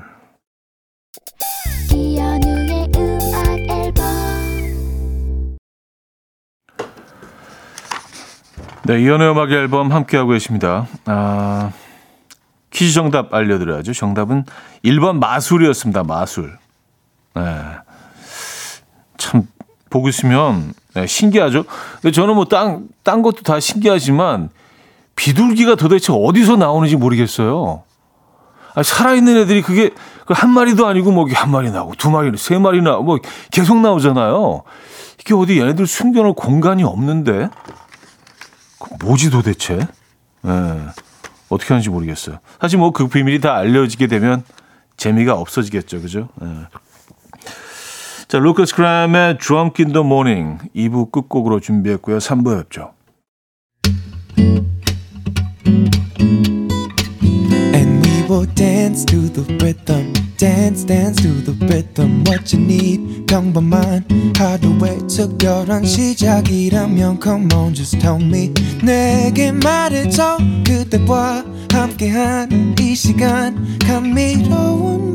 네, 8.84 9.00
이연의 9.00 9.30
음악 9.30 9.50
앨범 9.52 9.92
함께하고 9.92 10.30
계십니다. 10.30 10.86
아, 11.04 11.72
퀴즈 12.70 12.94
정답 12.94 13.32
알려드려야죠. 13.32 13.92
정답은 13.92 14.44
1번 14.84 15.18
마술이었습니다. 15.18 16.04
마술. 16.04 16.58
네. 17.34 17.42
참, 19.18 19.46
보고 19.92 20.08
있으면 20.08 20.72
네, 20.94 21.06
신기하죠. 21.06 21.64
저는 22.12 22.34
뭐 22.34 22.46
딴, 22.46 22.88
딴 23.02 23.22
것도 23.22 23.42
다 23.42 23.60
신기하지만 23.60 24.48
비둘기가 25.14 25.74
도대체 25.74 26.12
어디서 26.12 26.56
나오는지 26.56 26.96
모르겠어요. 26.96 27.82
아, 28.74 28.82
살아있는 28.82 29.36
애들이 29.36 29.60
그게 29.60 29.90
그한 30.26 30.50
마리도 30.50 30.86
아니고 30.86 31.12
뭐 31.12 31.26
한 31.34 31.50
마리 31.50 31.70
나오고 31.70 31.94
두 31.96 32.10
마리, 32.10 32.36
세 32.38 32.58
마리 32.58 32.80
나오고 32.80 33.04
뭐 33.04 33.18
계속 33.50 33.78
나오잖아요. 33.80 34.62
이게 35.20 35.34
어디 35.34 35.60
얘네들 35.60 35.86
숨겨놓을 35.86 36.32
공간이 36.32 36.82
없는데 36.82 37.50
뭐지 39.00 39.30
도대체? 39.30 39.76
네. 40.42 40.50
어떻게 41.50 41.68
하는지 41.68 41.90
모르겠어요. 41.90 42.38
사실 42.60 42.78
뭐 42.78 42.92
그 42.92 43.08
비밀이 43.08 43.40
다 43.40 43.54
알려지게 43.56 44.06
되면 44.06 44.42
재미가 44.96 45.34
없어지겠죠. 45.34 46.00
그죠? 46.00 46.28
네. 46.40 46.48
자, 48.32 48.38
루커스 48.38 48.76
크람의 48.76 49.36
Drunk 49.36 49.84
in 49.84 49.92
the 49.92 50.02
Morning 50.02 50.58
2부 50.74 51.12
끝곡으로 51.12 51.60
준비했고요. 51.60 52.16
3부에 52.16 52.62
뵙죠. 52.62 52.94
will 58.30 58.46
dance 58.54 59.04
to 59.04 59.28
the 59.28 59.44
rhythm 59.60 60.14
dance 60.38 60.86
dance 60.86 61.20
to 61.20 61.44
the 61.44 61.52
rhythm 61.66 62.24
what 62.26 62.56
you 62.56 62.64
need 62.64 63.26
평범한 63.26 64.06
하루의 64.38 65.06
특별한 65.06 65.84
시작이라면 65.84 67.20
come 67.22 67.48
on 67.54 67.74
just 67.74 67.98
tell 67.98 68.18
me 68.18 68.50
내게 68.82 69.52
말해줘 69.52 70.38
그대와 70.66 71.44
함께한 71.70 72.76
이 72.80 72.94
시간 72.94 73.78
감미로운 73.80 75.12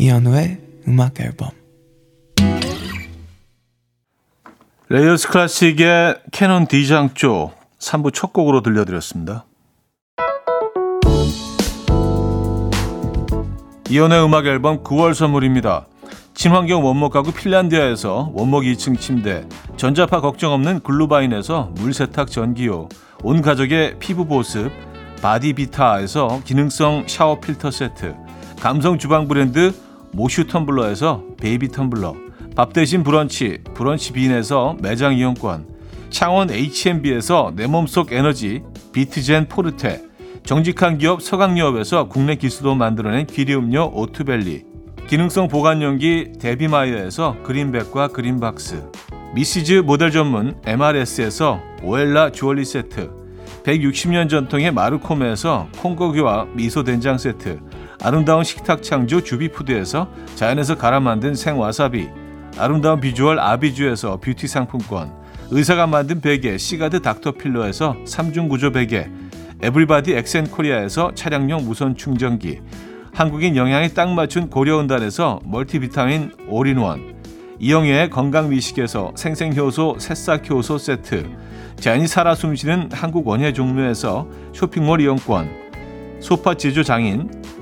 이현우의 0.00 0.58
음악 0.88 1.20
앨범 1.20 1.50
레이어스 4.88 5.28
클래식의 5.28 6.22
캐논 6.32 6.66
D장조 6.68 7.52
3부 7.78 8.14
첫 8.14 8.32
곡으로 8.32 8.62
들려드렸습니다. 8.62 9.44
이현우의 13.90 14.24
음악 14.24 14.46
앨범 14.46 14.82
9월 14.82 15.12
선물입니다. 15.12 15.86
친환경 16.32 16.82
원목 16.82 17.12
가구 17.12 17.30
핀란디아에서 17.32 18.30
원목 18.32 18.62
2층 18.62 18.98
침대, 18.98 19.46
전자파 19.76 20.22
걱정 20.22 20.54
없는 20.54 20.80
글루바인에서 20.80 21.72
물세탁 21.74 22.30
전기요, 22.30 22.88
온 23.22 23.42
가족의 23.42 23.98
피부 23.98 24.24
보습, 24.24 24.72
바디비타에서 25.20 26.40
기능성 26.46 27.04
샤워 27.06 27.38
필터 27.38 27.70
세트, 27.70 28.16
감성 28.60 28.96
주방 28.96 29.28
브랜드 29.28 29.74
모슈 30.12 30.44
텀블러에서 30.44 31.36
베이비 31.36 31.68
텀블러, 31.68 32.14
밥 32.56 32.72
대신 32.72 33.02
브런치, 33.02 33.58
브런치 33.74 34.12
빈에서 34.12 34.76
매장 34.80 35.14
이용권, 35.14 35.66
창원 36.10 36.50
H&B에서 36.50 37.52
내 37.54 37.66
몸속 37.66 38.12
에너지, 38.12 38.62
비트젠 38.92 39.48
포르테, 39.48 40.02
정직한 40.44 40.98
기업 40.98 41.22
서강유업에서 41.22 42.08
국내 42.08 42.34
기술로 42.34 42.74
만들어낸 42.74 43.26
기리음료 43.26 43.92
오투벨리, 43.94 44.64
기능성 45.06 45.48
보관용기 45.48 46.32
데비마이어에서 46.40 47.36
그린백과 47.42 48.08
그린박스, 48.08 48.82
미시즈 49.34 49.82
모델 49.84 50.10
전문 50.10 50.56
MRS에서 50.64 51.60
오엘라 51.82 52.32
주얼리 52.32 52.64
세트, 52.64 53.10
160년 53.64 54.28
전통의 54.28 54.72
마르코메에서 54.72 55.68
콩고기와 55.78 56.46
미소된장 56.54 57.18
세트, 57.18 57.60
아름다운 58.02 58.44
식탁 58.44 58.82
창조 58.82 59.22
주비푸드에서 59.22 60.08
자연에서 60.34 60.76
갈아 60.76 61.00
만든 61.00 61.34
생와사비, 61.34 62.08
아름다운 62.56 62.98
비주얼 62.98 63.38
아비주에서 63.38 64.20
뷰티 64.20 64.48
상품권, 64.48 65.12
의사가 65.50 65.86
만든 65.86 66.20
베개 66.22 66.56
시가드 66.56 67.02
닥터필러에서 67.02 67.96
3중 68.06 68.48
구조 68.48 68.72
베개, 68.72 69.10
에브리바디 69.60 70.14
엑센코리아에서 70.14 71.12
차량용 71.14 71.66
무선 71.66 71.94
충전기, 71.94 72.60
한국인 73.12 73.56
영양에 73.56 73.88
딱 73.88 74.08
맞춘 74.14 74.48
고려은단에서 74.48 75.40
멀티비타민 75.44 76.32
올인원, 76.48 77.16
이영애의 77.58 78.08
건강미식에서 78.08 79.12
생생효소 79.14 79.96
새싹효소 79.98 80.78
세트, 80.78 81.28
자연이 81.76 82.06
살아 82.06 82.34
숨쉬는 82.34 82.88
한국 82.92 83.28
원예 83.28 83.52
종묘에서 83.52 84.26
쇼핑몰 84.54 85.02
이용권, 85.02 85.50
소파 86.20 86.54
제조 86.54 86.82
장인 86.82 87.39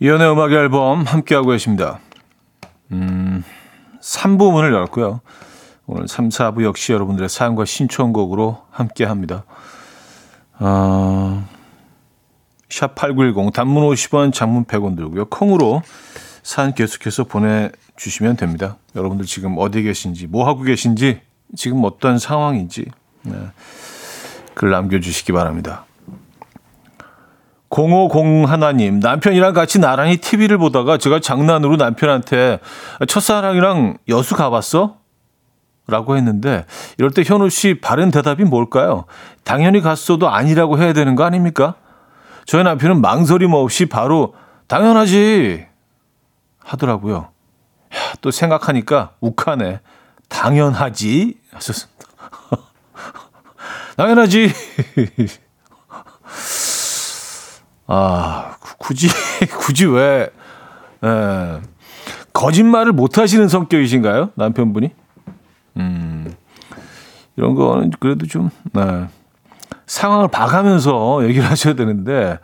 이연의 0.00 0.32
음악 0.32 0.50
앨범 0.50 1.04
함께하고 1.04 1.50
계십니다. 1.50 2.00
음, 2.90 3.44
3부 4.00 4.50
문을 4.50 4.72
열었고요. 4.72 5.20
오늘 5.86 6.08
3, 6.08 6.30
4부 6.30 6.64
역시 6.64 6.92
여러분들의 6.92 7.28
사연과 7.28 7.64
신청곡으로 7.66 8.62
함께합니다. 8.72 9.44
어, 10.58 11.46
샵8910 12.68 13.52
단문 13.52 13.84
50원 13.84 14.32
장문 14.32 14.64
100원 14.64 14.96
들고요. 14.96 15.26
콩으로 15.26 15.82
사연 16.42 16.74
계속해서 16.74 17.24
보내주시면 17.24 18.36
됩니다. 18.36 18.76
여러분들 18.96 19.26
지금 19.26 19.56
어디 19.58 19.82
계신지 19.82 20.26
뭐 20.26 20.46
하고 20.46 20.62
계신지 20.62 21.20
지금 21.56 21.84
어떤 21.84 22.18
상황인지 22.18 22.86
네, 23.22 23.34
글 24.54 24.70
남겨주시기 24.70 25.32
바랍니다. 25.32 25.84
050 27.70 28.50
하나님 28.50 29.00
남편이랑 29.00 29.54
같이 29.54 29.78
나란히 29.78 30.18
TV를 30.18 30.58
보다가 30.58 30.98
제가 30.98 31.20
장난으로 31.20 31.76
남편한테 31.76 32.58
첫사랑이랑 33.08 33.96
여수 34.08 34.34
가봤어? 34.34 34.98
라고 35.88 36.16
했는데 36.16 36.64
이럴 36.98 37.10
때 37.10 37.22
현우 37.24 37.48
씨 37.50 37.80
바른 37.80 38.10
대답이 38.10 38.44
뭘까요? 38.44 39.04
당연히 39.42 39.80
갔어도 39.80 40.28
아니라고 40.28 40.78
해야 40.78 40.92
되는 40.92 41.16
거 41.16 41.24
아닙니까? 41.24 41.74
저희 42.44 42.62
남편은 42.62 43.00
망설임 43.00 43.52
없이 43.54 43.86
바로 43.86 44.34
당연하지 44.68 45.71
하더라고요. 46.64 47.16
야, 47.94 47.98
또 48.20 48.30
생각하니까 48.30 49.12
욱하네. 49.20 49.80
당연하지 50.28 51.38
하셨습니다. 51.52 52.06
당연하지. 53.96 54.52
아 57.86 58.56
굳이 58.78 59.08
굳이 59.58 59.86
왜 59.86 60.30
에, 61.04 61.06
예. 61.06 61.60
거짓말을 62.32 62.92
못 62.92 63.18
하시는 63.18 63.46
성격이신가요 63.48 64.30
남편분이? 64.36 64.90
음, 65.76 66.34
이런 67.36 67.54
거는 67.54 67.90
그래도 67.98 68.26
좀, 68.26 68.50
네. 68.72 69.08
상황을 69.86 70.28
봐가면서 70.28 71.24
얘기를 71.24 71.48
하셔야 71.48 71.74
되는데, 71.74 72.38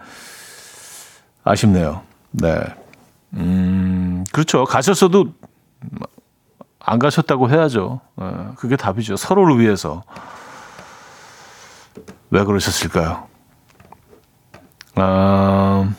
아쉽네요. 1.44 2.02
네. 2.30 2.58
음, 3.34 4.24
그렇죠. 4.32 4.64
가셨어도 4.64 5.32
안 6.80 6.98
가셨다고 6.98 7.50
해야죠. 7.50 8.00
네, 8.16 8.26
그게 8.56 8.76
답이죠. 8.76 9.16
서로를 9.16 9.58
위해서. 9.58 10.02
왜 12.30 12.44
그러셨을까요? 12.44 13.26
아, 14.94 15.90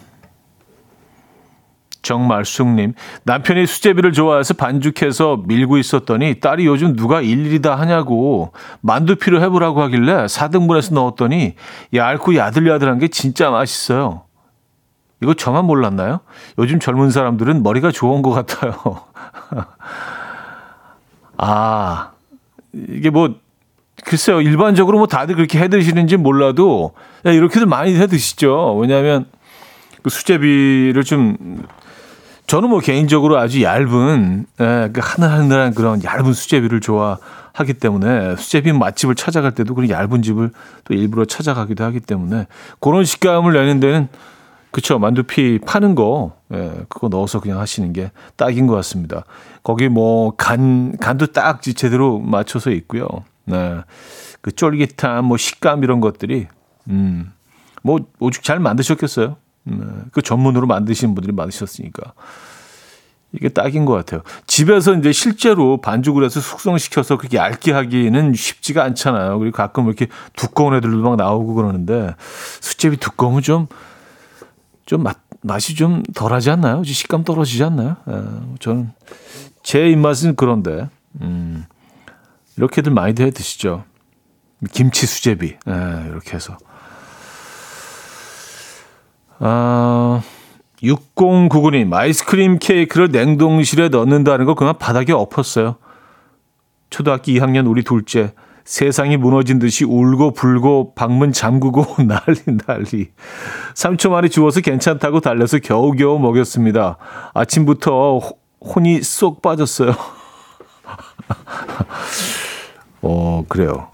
정말숙님 2.01 2.93
남편이 3.23 3.67
수제비를 3.67 4.13
좋아해서 4.13 4.53
반죽해서 4.55 5.43
밀고 5.45 5.77
있었더니 5.77 6.39
딸이 6.39 6.65
요즘 6.65 6.95
누가 6.95 7.21
일일이 7.21 7.61
다 7.61 7.75
하냐고 7.75 8.51
만두피로 8.81 9.41
해보라고 9.41 9.81
하길래 9.83 10.25
4등분해서 10.25 10.93
넣었더니 10.93 11.55
얇고 11.93 12.35
야들야들한 12.35 12.99
게 12.99 13.07
진짜 13.09 13.51
맛있어요. 13.51 14.23
이거 15.21 15.33
저만 15.33 15.65
몰랐나요? 15.65 16.21
요즘 16.57 16.79
젊은 16.79 17.09
사람들은 17.11 17.63
머리가 17.63 17.91
좋은 17.91 18.21
것 18.21 18.31
같아요. 18.31 19.03
아, 21.37 22.11
이게 22.73 23.09
뭐, 23.09 23.35
글쎄요. 24.05 24.41
일반적으로 24.41 24.97
뭐 24.97 25.07
다들 25.07 25.35
그렇게 25.35 25.59
해 25.59 25.67
드시는지 25.67 26.17
몰라도, 26.17 26.93
이렇게들 27.25 27.65
많이 27.65 27.95
해 27.95 28.07
드시죠. 28.07 28.75
왜냐하면 28.77 29.25
그 30.01 30.09
수제비를 30.09 31.03
좀 31.03 31.63
저는 32.49 32.69
뭐 32.69 32.79
개인적으로 32.79 33.37
아주 33.37 33.61
얇은 33.61 34.47
예, 34.59 34.89
그 34.91 35.01
하늘하늘한 35.03 35.75
그런 35.75 36.03
얇은 36.03 36.33
수제비를 36.33 36.81
좋아하기 36.81 37.75
때문에 37.79 38.37
수제비 38.37 38.73
맛집을 38.73 39.13
찾아갈 39.13 39.53
때도 39.53 39.75
그런 39.75 39.87
얇은 39.89 40.23
집을 40.23 40.49
또 40.85 40.93
일부러 40.95 41.25
찾아가기도 41.25 41.83
하기 41.83 41.99
때문에 41.99 42.47
그런 42.79 43.03
식감을 43.03 43.53
내는 43.53 43.79
데는 43.79 44.07
그쵸 44.71 44.99
만두피 44.99 45.59
파는 45.65 45.95
거 45.95 46.37
예, 46.53 46.83
그거 46.89 47.07
넣어서 47.09 47.39
그냥 47.39 47.59
하시는 47.59 47.91
게 47.93 48.11
딱인 48.35 48.67
것 48.67 48.75
같습니다. 48.75 49.23
거기 49.63 49.89
뭐 49.89 50.31
간 50.37 50.97
간도 50.97 51.27
딱 51.27 51.61
제대로 51.61 52.19
맞춰서 52.19 52.71
있고요. 52.71 53.07
네. 53.45 53.79
그 54.41 54.51
쫄깃한 54.51 55.25
뭐 55.25 55.37
식감 55.37 55.83
이런 55.83 55.99
것들이 56.01 56.47
음 56.89 57.31
뭐 57.81 57.99
오죽 58.19 58.43
잘 58.43 58.59
만드셨겠어요. 58.59 59.37
네, 59.63 59.85
그 60.11 60.21
전문으로 60.21 60.67
만드시는 60.67 61.15
분들이 61.15 61.33
많으셨으니까. 61.33 62.13
이게 63.31 63.47
딱인 63.47 63.85
것 63.85 63.93
같아요. 63.93 64.21
집에서 64.47 64.93
이제 64.95 65.11
실제로 65.11 65.77
반죽을 65.77 66.25
해서 66.25 66.39
숙성시켜서 66.41 67.17
그렇게 67.17 67.37
얇게 67.37 67.71
하기는 67.71 68.33
쉽지가 68.33 68.83
않잖아요. 68.83 69.37
그리고 69.39 69.55
가끔 69.55 69.85
이렇게 69.85 70.07
두꺼운 70.35 70.73
애들도 70.73 70.97
막 71.01 71.15
나오고 71.15 71.53
그러는데 71.53 72.15
수제비 72.59 72.97
두꺼우면 72.97 73.43
좀, 73.43 73.67
좀 74.89 75.03
맛, 75.03 75.17
맛이 75.43 75.75
좀 75.75 76.01
덜하지 76.15 76.49
않나요? 76.49 76.83
식감 76.83 77.23
떨어지지 77.23 77.63
않나요? 77.63 77.97
예, 78.09 78.23
저는 78.57 78.89
제 79.61 79.87
입맛은 79.87 80.35
그런데, 80.35 80.89
음, 81.21 81.63
이렇게들 82.57 82.91
많이들 82.91 83.27
해 83.27 83.29
드시죠. 83.29 83.83
김치 84.71 85.05
수제비, 85.05 85.57
예, 85.67 86.07
이렇게 86.09 86.33
해서. 86.33 86.57
아, 89.37 90.23
6099님, 90.81 91.93
아이스크림 91.93 92.57
케이크를 92.57 93.09
냉동실에 93.11 93.89
넣는다는 93.89 94.47
거 94.47 94.55
그냥 94.55 94.79
바닥에 94.79 95.13
엎었어요. 95.13 95.75
초등학교 96.89 97.25
2학년 97.25 97.69
우리 97.69 97.83
둘째. 97.83 98.33
세상이 98.69 99.17
무너진 99.17 99.57
듯이 99.57 99.83
울고 99.83 100.33
불고 100.33 100.93
방문 100.93 101.31
잠그고 101.31 101.83
난리 102.05 102.57
난리. 102.67 103.09
3초 103.73 104.11
만에 104.11 104.27
주워서 104.27 104.61
괜찮다고 104.61 105.21
달려서 105.21 105.57
겨우겨우 105.57 106.19
먹였습니다. 106.19 106.97
아침부터 107.33 108.19
호, 108.19 108.37
혼이 108.61 109.01
쏙 109.01 109.41
빠졌어요. 109.41 109.95
어, 113.01 113.43
그래요. 113.49 113.89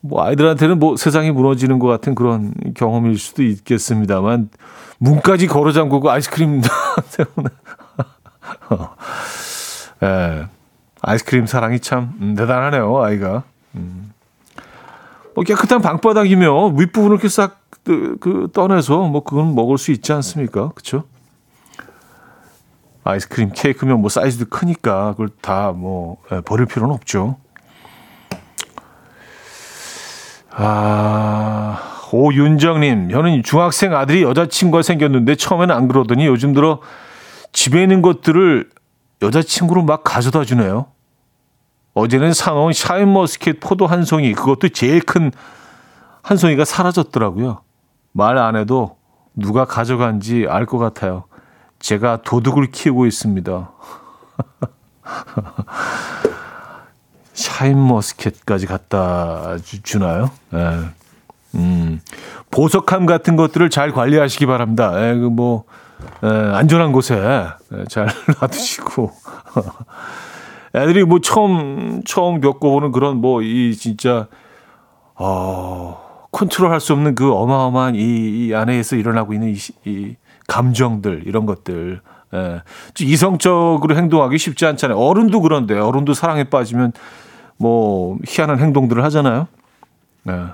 뭐 0.00 0.24
아이들한테는 0.24 0.78
뭐 0.78 0.96
세상이 0.96 1.30
무너지는 1.30 1.78
것 1.78 1.86
같은 1.86 2.14
그런 2.14 2.54
경험일 2.74 3.18
수도 3.18 3.42
있겠습니다만 3.42 4.48
문까지 4.96 5.46
걸어 5.46 5.72
잠그고 5.72 6.10
아이스크림 6.10 6.62
때문에 7.12 7.48
예. 10.04 10.46
아이스크림 11.02 11.44
사랑이 11.44 11.80
참 11.80 12.14
음, 12.22 12.34
대단하네요 12.34 13.02
아이가 13.02 13.44
음. 13.74 14.12
뭐 15.34 15.44
깨끗한 15.44 15.80
방바닥이면 15.80 16.78
윗부분을 16.78 17.14
이렇게 17.14 17.28
싹 17.28 17.60
그 17.84 18.16
그 18.20 18.48
떠내서 18.52 19.04
뭐 19.04 19.22
그건 19.24 19.54
먹을 19.54 19.78
수 19.78 19.90
있지 19.90 20.12
않습니까 20.12 20.70
그렇죠 20.70 21.04
아이스크림 23.04 23.52
케이크면 23.54 24.00
뭐 24.00 24.10
사이즈도 24.10 24.50
크니까 24.50 25.12
그걸 25.12 25.30
다뭐 25.40 26.18
예, 26.32 26.40
버릴 26.42 26.66
필요는 26.66 26.94
없죠. 26.94 27.38
아, 30.52 31.80
오윤정님, 32.12 33.08
저는 33.10 33.42
중학생 33.42 33.94
아들이 33.94 34.22
여자친구가 34.22 34.82
생겼는데 34.82 35.36
처음에는 35.36 35.74
안 35.74 35.88
그러더니 35.88 36.26
요즘 36.26 36.52
들어 36.52 36.80
집에 37.52 37.82
있는 37.82 38.02
것들을 38.02 38.68
여자친구로 39.22 39.82
막 39.82 40.04
가져다 40.04 40.44
주네요. 40.44 40.86
어제는 41.94 42.32
사놓은 42.32 42.72
샤인머스켓 42.72 43.60
포도 43.60 43.86
한 43.86 44.04
송이, 44.04 44.32
그것도 44.32 44.70
제일 44.70 45.00
큰 45.00 45.30
한 46.22 46.36
송이가 46.36 46.64
사라졌더라고요. 46.64 47.62
말 48.12 48.38
안 48.38 48.56
해도 48.56 48.96
누가 49.34 49.64
가져간지 49.64 50.46
알 50.48 50.66
것 50.66 50.78
같아요. 50.78 51.24
제가 51.78 52.22
도둑을 52.22 52.70
키우고 52.70 53.06
있습니다. 53.06 53.70
샤인머스켓까지 57.32 58.66
갖다 58.66 59.56
주, 59.82 59.98
나요 59.98 60.30
예. 60.52 60.80
음, 61.54 62.00
보석함 62.50 63.06
같은 63.06 63.36
것들을 63.36 63.70
잘 63.70 63.92
관리하시기 63.92 64.46
바랍니다. 64.46 64.92
예, 64.96 65.14
그뭐 65.14 65.64
예, 66.22 66.28
안전한 66.28 66.92
곳에 66.92 67.16
예, 67.16 67.84
잘 67.88 68.08
놔두시고 68.40 69.10
애들이 70.74 71.04
뭐 71.04 71.20
처음 71.20 72.02
처음 72.04 72.40
겪어보는 72.40 72.92
그런 72.92 73.16
뭐 73.16 73.42
이 73.42 73.74
진짜 73.74 74.28
어 75.14 76.26
컨트롤할 76.32 76.80
수 76.80 76.92
없는 76.92 77.14
그 77.14 77.32
어마어마한 77.32 77.94
이, 77.96 78.46
이 78.46 78.54
안에서 78.54 78.96
일어나고 78.96 79.34
있는 79.34 79.54
이, 79.54 79.56
이 79.84 80.16
감정들 80.46 81.24
이런 81.26 81.46
것들 81.46 82.00
예. 82.34 82.62
이성적으로 83.00 83.96
행동하기 83.96 84.38
쉽지 84.38 84.66
않잖아요. 84.66 84.98
어른도 84.98 85.40
그런데 85.40 85.78
어른도 85.78 86.14
사랑에 86.14 86.44
빠지면 86.44 86.92
뭐 87.56 88.18
희한한 88.24 88.58
행동들을 88.60 89.02
하잖아요. 89.04 89.48
예. 90.28 90.44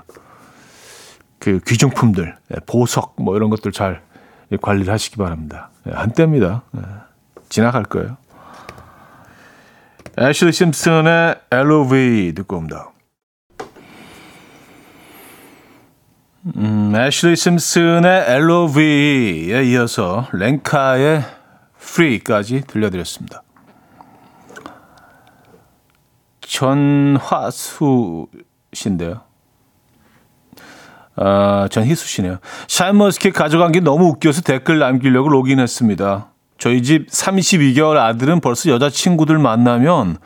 그 1.39 1.59
귀중품들, 1.65 2.35
예. 2.51 2.55
보석 2.65 3.15
뭐 3.17 3.35
이런 3.35 3.49
것들 3.49 3.71
잘 3.71 4.01
관리를 4.61 4.91
하시기 4.91 5.17
바랍니다. 5.17 5.69
예. 5.87 5.91
한때입니다. 5.91 6.63
예. 6.77 6.81
지나갈 7.49 7.83
거예요. 7.83 8.17
애슐리 10.19 10.51
심슨의 10.51 11.35
LOV 11.51 12.33
듣고 12.33 12.57
옵니다. 12.57 12.91
음, 16.55 16.93
애슐리 16.95 17.35
심슨의 17.35 18.25
LOV에 18.27 19.63
이어서 19.65 20.27
랭카의 20.33 21.23
Free까지 21.79 22.61
들려드렸습니다. 22.61 23.43
전화수 26.41 28.25
씨인데요. 28.73 29.21
아, 31.15 31.67
전희수 31.69 32.07
씨네요. 32.07 32.39
샤인머스켓 32.67 33.33
가져간 33.33 33.71
게 33.71 33.81
너무 33.81 34.05
웃겨서 34.05 34.41
댓글 34.41 34.79
남기려고 34.79 35.29
로그인했습니다. 35.29 36.31
저희 36.57 36.81
집 36.83 37.07
32개월 37.09 37.97
아들은 37.97 38.39
벌써 38.41 38.69
여자친구들 38.71 39.37
만나면 39.37 40.17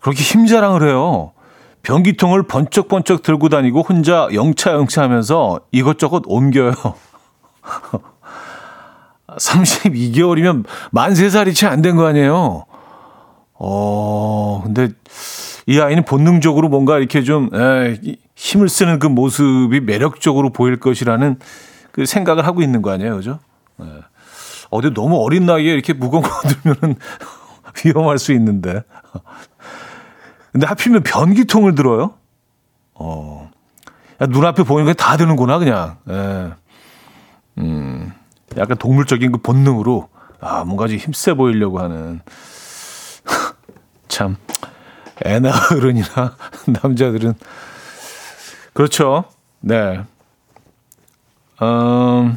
그렇게 0.00 0.22
힘자랑을 0.22 0.86
해요. 0.88 1.32
변기통을 1.82 2.44
번쩍번쩍 2.44 3.22
들고 3.22 3.48
다니고 3.48 3.82
혼자 3.82 4.28
영차영차 4.32 5.02
하면서 5.02 5.60
이것저것 5.72 6.22
옮겨요. 6.26 6.72
32개월이면 9.28 10.64
만 10.92 11.12
3살이 11.12 11.54
채 11.54 11.66
안 11.66 11.82
된 11.82 11.96
거 11.96 12.06
아니에요? 12.06 12.64
어, 13.54 14.62
근데 14.64 14.88
이 15.66 15.78
아이는 15.80 16.04
본능적으로 16.04 16.68
뭔가 16.68 16.98
이렇게 16.98 17.22
좀 17.22 17.50
에, 17.54 17.98
힘을 18.36 18.68
쓰는 18.68 18.98
그 18.98 19.06
모습이 19.06 19.80
매력적으로 19.80 20.50
보일 20.50 20.78
것이라는 20.78 21.38
그 21.92 22.06
생각을 22.06 22.46
하고 22.46 22.62
있는 22.62 22.82
거 22.82 22.90
아니에요, 22.90 23.16
그죠? 23.16 23.38
예. 23.82 23.86
어디 24.74 24.92
너무 24.92 25.22
어린 25.22 25.46
나이에 25.46 25.72
이렇게 25.72 25.92
무거운 25.92 26.24
거 26.24 26.30
들면은 26.48 26.96
위험할 27.84 28.18
수 28.18 28.32
있는데. 28.32 28.82
근데 30.50 30.66
하필이면 30.66 31.04
변기통을 31.04 31.76
들어요? 31.76 32.14
어. 32.94 33.50
야, 34.20 34.26
눈앞에 34.26 34.64
보이는 34.64 34.92
게다 34.92 35.16
드는구나, 35.16 35.58
그냥. 35.58 35.98
예. 36.10 36.52
음. 37.58 38.12
약간 38.56 38.76
동물적인 38.76 39.30
그 39.30 39.38
본능으로, 39.38 40.08
아, 40.40 40.64
뭔가 40.64 40.88
좀 40.88 40.96
힘세 40.96 41.34
보이려고 41.34 41.78
하는. 41.78 42.20
참, 44.08 44.36
애나 45.24 45.52
어른이나 45.70 46.36
남자들은. 46.82 47.34
그렇죠. 48.72 49.24
네. 49.60 50.00
음. 51.62 52.36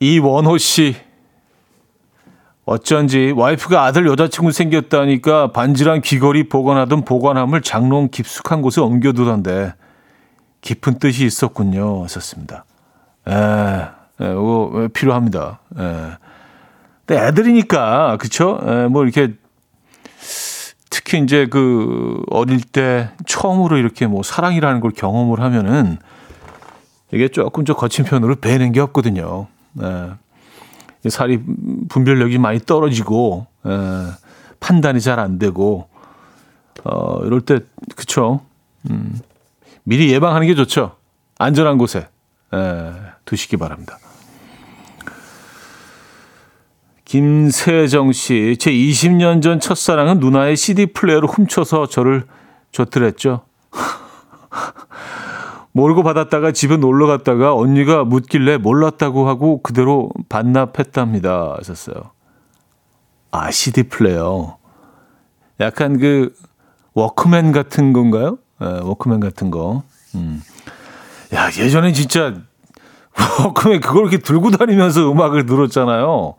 이원호 0.00 0.58
씨. 0.58 0.96
어쩐지 2.64 3.32
와이프가 3.36 3.84
아들 3.84 4.06
여자친구 4.06 4.50
생겼다니까 4.50 5.52
반지랑 5.52 6.00
귀걸이 6.02 6.48
보관하던 6.48 7.04
보관함을 7.04 7.62
장롱 7.62 8.08
깊숙한 8.10 8.60
곳에 8.60 8.80
옮겨두던데 8.80 9.72
깊은 10.62 10.98
뜻이 10.98 11.24
있었군요. 11.24 12.02
하셨습니다. 12.04 12.64
에, 13.28 13.32
에, 13.32 14.32
이거 14.32 14.88
필요합니다. 14.92 15.60
에. 15.78 15.82
근데 17.06 17.24
애들이니까 17.24 18.16
그쵸? 18.16 18.58
에, 18.66 18.88
뭐 18.88 19.04
이렇게 19.04 19.34
특히 20.90 21.20
이제 21.20 21.46
그 21.46 22.20
어릴 22.30 22.60
때 22.60 23.10
처음으로 23.26 23.76
이렇게 23.76 24.08
뭐 24.08 24.24
사랑이라는 24.24 24.80
걸 24.80 24.90
경험을 24.90 25.38
하면은 25.40 25.98
이게 27.12 27.28
조금 27.28 27.64
좀 27.64 27.76
거친 27.76 28.04
편으로 28.04 28.36
배는 28.36 28.72
게 28.72 28.80
없거든요. 28.80 29.46
에. 29.82 30.10
살이 31.08 31.40
분별력이 31.88 32.38
많이 32.38 32.58
떨어지고 32.58 33.46
에, 33.64 33.70
판단이 34.58 35.00
잘 35.00 35.20
안 35.20 35.38
되고 35.38 35.88
어 36.84 37.24
이럴 37.24 37.40
때 37.42 37.60
그쵸? 37.94 38.40
음, 38.90 39.18
미리 39.84 40.12
예방하는 40.12 40.46
게 40.46 40.54
좋죠. 40.54 40.96
안전한 41.38 41.78
곳에 41.78 42.08
에, 42.52 42.92
두시기 43.24 43.56
바랍니다. 43.56 43.98
김세정 47.04 48.10
씨, 48.12 48.56
제 48.58 48.72
20년 48.72 49.40
전 49.40 49.60
첫사랑은 49.60 50.18
누나의 50.18 50.56
CD 50.56 50.86
플레이어를 50.86 51.28
훔쳐서 51.28 51.86
저를 51.86 52.26
줬더랬죠. 52.72 53.42
모르고 55.76 56.02
받았다가 56.02 56.52
집에 56.52 56.78
놀러 56.78 57.06
갔다가 57.06 57.54
언니가 57.54 58.02
묻길래 58.02 58.56
몰랐다고 58.56 59.28
하고 59.28 59.60
그대로 59.62 60.10
반납했답니다. 60.30 61.56
하셨어요. 61.58 61.96
아, 63.30 63.50
CD 63.50 63.82
플레이어. 63.82 64.56
약간 65.60 65.98
그 65.98 66.32
워크맨 66.94 67.52
같은 67.52 67.92
건가요? 67.92 68.38
네, 68.58 68.66
워크맨 68.84 69.20
같은 69.20 69.50
거. 69.50 69.82
음. 70.14 70.42
야, 71.34 71.48
예전에 71.48 71.92
진짜 71.92 72.32
워크맨 73.44 73.80
그걸 73.80 74.02
이렇게 74.04 74.16
들고 74.16 74.52
다니면서 74.52 75.10
음악을 75.12 75.44
들었잖아요. 75.44 76.36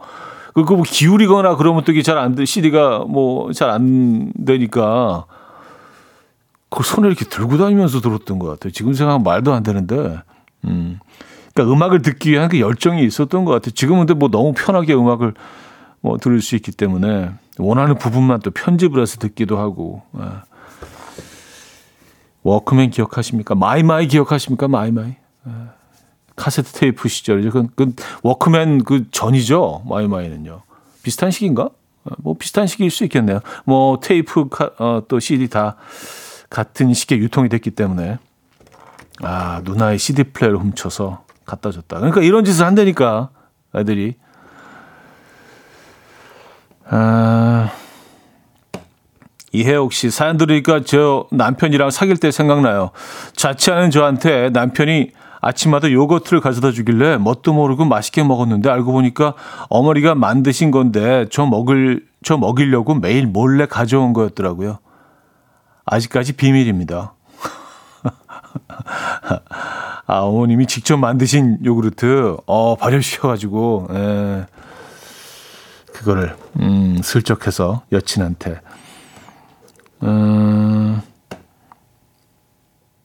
그거 0.55 0.75
뭐 0.75 0.83
기울이거나 0.83 1.57
그러면 1.57 1.83
또 1.83 1.91
이게 1.91 2.01
잘안 2.01 2.33
돼. 2.33 2.43
CD가 2.45 3.05
뭐 3.07 3.51
잘 3.53 3.69
안 3.69 4.33
되니까 4.43 5.25
그 6.69 6.83
손에 6.83 7.07
이렇게 7.07 7.25
들고 7.25 7.57
다니면서 7.57 8.01
들었던 8.01 8.39
것 8.39 8.47
같아요. 8.47 8.71
지금 8.71 8.93
생각하면 8.93 9.23
말도 9.23 9.53
안 9.53 9.63
되는데, 9.63 10.19
음. 10.65 10.99
그러니까 11.53 11.73
음악을 11.73 12.01
듣기 12.01 12.31
위한 12.31 12.49
그 12.49 12.59
열정이 12.59 13.03
있었던 13.03 13.45
것 13.45 13.51
같아요. 13.51 13.71
지금은 13.71 14.01
근데 14.01 14.13
뭐 14.13 14.29
너무 14.29 14.53
편하게 14.53 14.93
음악을 14.93 15.33
뭐 16.01 16.17
들을 16.17 16.41
수 16.41 16.55
있기 16.55 16.71
때문에 16.71 17.31
원하는 17.57 17.97
부분만 17.97 18.41
또 18.41 18.51
편집을 18.51 19.01
해서 19.01 19.17
듣기도 19.17 19.57
하고. 19.57 20.03
예. 20.19 20.23
워크맨 22.43 22.91
기억하십니까? 22.91 23.55
마이마이 23.55 24.07
기억하십니까? 24.07 24.67
마이마이. 24.67 25.15
예. 25.47 25.51
카세트 26.35 26.73
테이프 26.73 27.09
시절이죠. 27.09 27.51
그, 27.51 27.67
그 27.75 27.93
워크맨 28.21 28.83
그 28.83 29.09
전이죠. 29.09 29.83
마이마이는요. 29.89 30.61
비슷한 31.01 31.31
시기인가? 31.31 31.63
어, 31.63 32.11
뭐 32.19 32.35
비슷한 32.37 32.67
시기일 32.67 32.91
수 32.91 33.03
있겠네요. 33.05 33.39
뭐 33.65 33.99
테이프 33.99 34.47
카, 34.47 34.69
어, 34.77 35.01
또 35.07 35.19
CD 35.19 35.49
다 35.49 35.75
같은 36.49 36.93
시기에 36.93 37.17
유통이 37.17 37.49
됐기 37.49 37.71
때문에 37.71 38.17
아 39.21 39.61
누나의 39.63 39.99
CD 39.99 40.23
플레이를 40.23 40.59
훔쳐서 40.59 41.23
갖다 41.45 41.71
줬다. 41.71 41.97
그러니까 41.97 42.21
이런 42.21 42.45
짓을 42.45 42.65
한다니까 42.65 43.29
애들이. 43.75 44.15
아 46.89 47.71
이해옥 49.51 49.91
씨 49.93 50.09
사연 50.09 50.37
들으니까 50.37 50.81
저 50.85 51.27
남편이랑 51.31 51.89
사귈 51.89 52.17
때 52.17 52.31
생각나요. 52.31 52.91
자취하는 53.35 53.91
저한테 53.91 54.49
남편이 54.49 55.11
아침마다 55.39 55.91
요거트를 55.91 56.41
가져다 56.41 56.71
주길래 56.71 57.17
뭣도 57.17 57.53
모르고 57.53 57.85
맛있게 57.85 58.23
먹었는데 58.23 58.69
알고 58.69 58.91
보니까 58.91 59.33
어머니가 59.69 60.15
만드신 60.15 60.71
건데 60.71 61.25
저 61.31 61.45
먹을 61.45 62.05
저 62.23 62.37
먹이려고 62.37 62.95
매일 62.95 63.27
몰래 63.27 63.65
가져온 63.65 64.13
거였더라고요. 64.13 64.79
아직까지 65.87 66.33
비밀입니다. 66.33 67.13
아, 70.05 70.19
어머님이 70.19 70.67
직접 70.67 70.97
만드신 70.97 71.59
요구르트, 71.65 72.37
어, 72.45 72.75
발효시켜가지고, 72.75 73.87
예. 73.91 74.45
그거를, 75.93 76.35
음, 76.59 76.99
슬쩍 77.01 77.47
해서 77.47 77.81
여친한테. 77.91 78.61
음, 80.03 81.01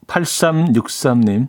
8363님. 0.07 1.47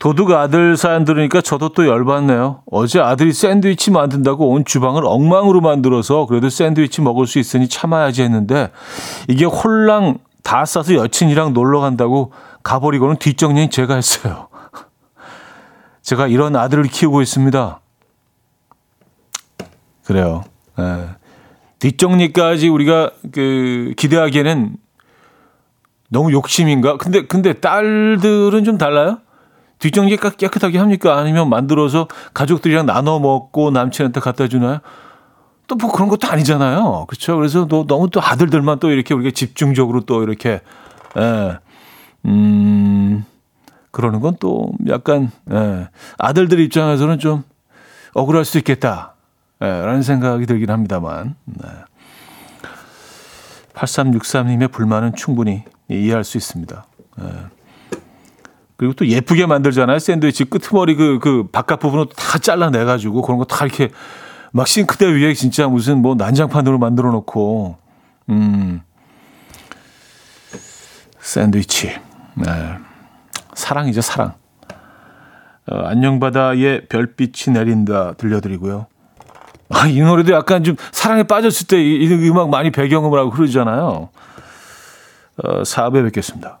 도둑 0.00 0.32
아들 0.32 0.76
사연 0.76 1.04
들으니까 1.04 1.40
저도 1.40 1.70
또 1.70 1.86
열받네요. 1.86 2.62
어제 2.70 3.00
아들이 3.00 3.32
샌드위치 3.32 3.90
만든다고 3.90 4.50
온 4.50 4.64
주방을 4.64 5.02
엉망으로 5.06 5.60
만들어서 5.60 6.26
그래도 6.26 6.50
샌드위치 6.50 7.00
먹을 7.00 7.26
수 7.26 7.38
있으니 7.38 7.68
참아야지 7.68 8.22
했는데 8.22 8.70
이게 9.28 9.44
홀랑 9.44 10.18
다 10.44 10.64
싸서 10.64 10.94
여친이랑 10.94 11.54
놀러 11.54 11.80
간다고 11.80 12.32
가버리고는 12.62 13.16
뒷정리는 13.16 13.70
제가 13.70 13.96
했어요. 13.96 14.48
제가 16.02 16.28
이런 16.28 16.54
아들을 16.54 16.84
키우고 16.84 17.22
있습니다. 17.22 17.80
그래요. 20.04 20.44
예. 20.78 21.08
뒷정리까지 21.78 22.68
우리가 22.68 23.10
그 23.32 23.94
기대하기에는 23.96 24.76
너무 26.10 26.30
욕심인가? 26.32 26.98
근데 26.98 27.26
근데 27.26 27.54
딸들은 27.54 28.64
좀 28.64 28.78
달라요? 28.78 29.18
뒷정리 29.78 30.16
깨끗하게 30.16 30.78
합니까? 30.78 31.18
아니면 31.18 31.48
만들어서 31.48 32.06
가족들이랑 32.34 32.86
나눠 32.86 33.18
먹고 33.18 33.70
남친한테 33.70 34.20
갖다 34.20 34.46
주나요? 34.46 34.80
또 35.66 35.76
뭐 35.76 35.90
그런 35.92 36.08
것도 36.08 36.28
아니잖아요. 36.28 37.06
그렇죠? 37.08 37.36
그래서 37.36 37.66
또 37.66 37.86
너무 37.86 38.10
또 38.10 38.20
아들들만 38.22 38.78
또 38.80 38.90
이렇게 38.90 39.14
우리가 39.14 39.30
집중적으로 39.34 40.00
또 40.02 40.22
이렇게 40.22 40.60
예. 41.16 41.58
음. 42.26 43.24
그러는 43.90 44.20
건 44.20 44.36
또 44.40 44.72
약간 44.88 45.30
예. 45.52 45.88
아들들 46.18 46.60
입장에서는 46.60 47.18
좀 47.18 47.44
억울할 48.14 48.44
수 48.44 48.58
있겠다. 48.58 49.14
예, 49.62 49.66
라는 49.66 50.02
생각이 50.02 50.46
들긴 50.46 50.70
합니다만. 50.70 51.36
네. 51.44 51.68
8363님의 53.74 54.70
불만은 54.70 55.14
충분히 55.16 55.64
이해할 55.88 56.24
수 56.24 56.36
있습니다. 56.36 56.84
예. 57.20 57.24
그리고 58.76 58.94
또 58.94 59.06
예쁘게 59.06 59.46
만들잖아요. 59.46 59.98
샌드위치 59.98 60.44
끄트머리 60.44 60.96
그, 60.96 61.18
그 61.20 61.46
바깥 61.52 61.78
부분을 61.80 62.06
다 62.16 62.38
잘라내가지고 62.38 63.22
그런 63.22 63.38
거 63.38 63.44
다 63.44 63.64
이렇게 63.64 63.90
막 64.56 64.68
싱크대 64.68 65.06
위에 65.06 65.34
진짜 65.34 65.66
무슨 65.66 66.00
뭐 66.00 66.14
난장판으로 66.14 66.78
만들어 66.78 67.10
놓고, 67.10 67.76
음, 68.28 68.82
샌드위치. 71.18 71.88
네. 72.34 72.78
사랑이죠, 73.54 74.00
사랑. 74.00 74.34
어, 75.66 75.76
안녕바다의 75.86 76.86
별빛이 76.86 77.52
내린다 77.52 78.12
들려드리고요. 78.12 78.86
아, 79.70 79.88
이 79.88 80.00
노래도 80.00 80.32
약간 80.32 80.62
좀 80.62 80.76
사랑에 80.92 81.24
빠졌을 81.24 81.66
때 81.66 81.82
이, 81.82 82.04
이 82.04 82.28
음악 82.28 82.48
많이 82.48 82.70
배경음악으로 82.70 83.30
흐르잖아요. 83.30 84.08
어, 85.42 85.62
4부에 85.62 86.04
뵙겠습니다. 86.04 86.60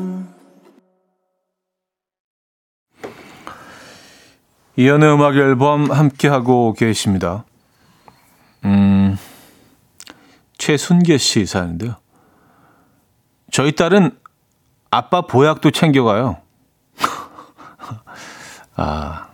이연의 4.75 5.13
음악 5.13 5.35
앨범 5.35 5.91
함께 5.91 6.27
하고 6.27 6.73
계십니다. 6.73 7.43
음, 8.65 9.17
최순계 10.57 11.17
씨 11.17 11.45
사는데요. 11.45 11.95
저희 13.51 13.73
딸은 13.75 14.17
아빠 14.89 15.21
보약도 15.21 15.71
챙겨가요. 15.71 16.37
아, 18.77 19.27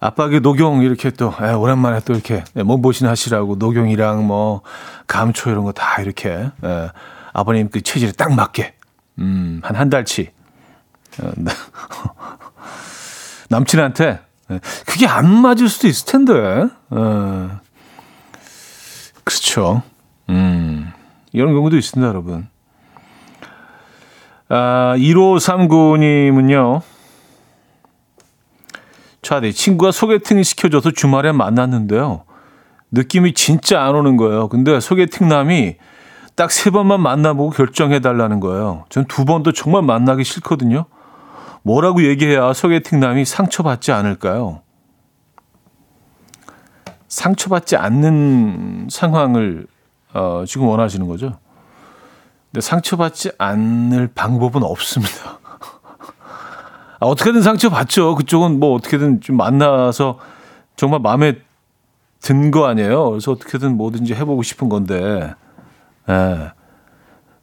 아빠 0.00 0.28
그 0.28 0.40
녹용 0.40 0.82
이렇게 0.82 1.10
또 1.10 1.34
에, 1.40 1.52
오랜만에 1.52 2.00
또 2.00 2.12
이렇게 2.12 2.44
몸보신 2.54 3.06
하시라고 3.08 3.56
녹용이랑 3.56 4.26
뭐 4.26 4.62
감초 5.06 5.50
이런 5.50 5.64
거 5.64 5.72
다 5.72 6.00
이렇게 6.00 6.30
에, 6.30 6.50
아버님 7.32 7.68
그 7.70 7.80
체질에 7.82 8.12
딱 8.12 8.32
맞게 8.32 8.74
음, 9.18 9.60
한 9.64 9.76
한 9.76 9.90
달치 9.90 10.30
어, 11.20 11.30
네. 11.36 11.50
남친한테 13.50 14.04
예, 14.06 14.20
그게 14.86 15.06
안 15.06 15.30
맞을 15.30 15.68
수도 15.68 15.88
있을 15.88 16.06
텐데. 16.06 16.66
어. 16.90 17.60
그렇죠. 19.24 19.82
음. 20.30 20.90
이런 21.32 21.52
경우도 21.52 21.76
있습니다, 21.76 22.08
여러분. 22.08 22.48
아, 24.48 24.94
1539님은요. 24.96 26.80
차디, 29.20 29.52
친구가 29.52 29.90
소개팅 29.92 30.42
시켜줘서 30.42 30.92
주말에 30.92 31.32
만났는데요. 31.32 32.24
느낌이 32.92 33.34
진짜 33.34 33.82
안 33.82 33.94
오는 33.94 34.16
거예요. 34.16 34.48
근데 34.48 34.80
소개팅 34.80 35.28
남이 35.28 35.76
딱 36.34 36.50
세 36.50 36.70
번만 36.70 37.02
만나보고 37.02 37.50
결정해달라는 37.50 38.40
거예요. 38.40 38.84
전 38.88 39.04
두 39.08 39.24
번도 39.26 39.52
정말 39.52 39.82
만나기 39.82 40.24
싫거든요. 40.24 40.86
뭐라고 41.62 42.02
얘기해야 42.04 42.52
소개팅남이 42.52 43.24
상처받지 43.24 43.92
않을까요? 43.92 44.62
상처받지 47.08 47.76
않는 47.76 48.88
상황을 48.90 49.66
어, 50.14 50.44
지금 50.46 50.66
원하시는 50.68 51.06
거죠? 51.06 51.38
근데 52.50 52.60
상처받지 52.60 53.32
않을 53.38 54.08
방법은 54.14 54.62
없습니다. 54.62 55.38
아, 57.00 57.06
어떻게든 57.06 57.42
상처받죠. 57.42 58.14
그쪽은 58.16 58.58
뭐 58.58 58.74
어떻게든 58.74 59.20
좀 59.20 59.36
만나서 59.36 60.18
정말 60.76 61.00
마음에 61.00 61.38
든 62.20 62.50
거 62.50 62.66
아니에요. 62.66 63.10
그래서 63.10 63.32
어떻게든 63.32 63.76
뭐든지 63.76 64.14
해보고 64.14 64.42
싶은 64.42 64.68
건데, 64.68 65.34
예. 66.08 66.52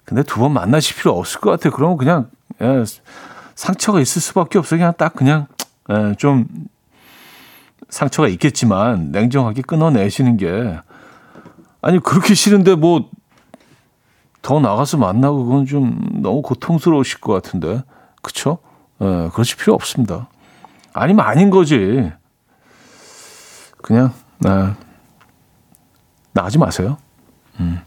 근데 0.03 0.21
두 0.23 0.39
번 0.41 0.51
만나실 0.53 0.97
필요 0.97 1.17
없을 1.17 1.39
것 1.39 1.51
같아요. 1.51 1.71
그러면 1.71 1.97
그냥, 1.97 2.29
예, 2.61 2.83
상처가 3.55 3.99
있을 4.01 4.21
수밖에 4.21 4.59
없어요. 4.59 4.79
그냥 4.79 4.93
딱 4.97 5.13
그냥 5.13 5.47
에, 5.89 6.15
좀 6.15 6.47
상처가 7.89 8.27
있겠지만 8.27 9.11
냉정하게 9.11 9.61
끊어내시는 9.61 10.37
게 10.37 10.79
아니 11.81 11.99
그렇게 11.99 12.33
싫은데 12.33 12.75
뭐 12.75 13.09
더 14.45 14.59
나가서 14.59 14.97
만나고 14.97 15.43
그건 15.45 15.65
좀 15.65 15.99
너무 16.21 16.43
고통스러우실 16.43 17.19
것 17.19 17.33
같은데 17.33 17.83
그쵸? 18.21 18.59
예, 19.01 19.31
그러실 19.33 19.57
필요 19.57 19.73
없습니다. 19.73 20.29
아니면 20.93 21.25
아닌 21.25 21.49
거지. 21.49 22.11
그냥, 23.81 24.13
네. 24.37 24.71
나가지 26.31 26.59
마세요. 26.59 26.99
음. 27.59 27.79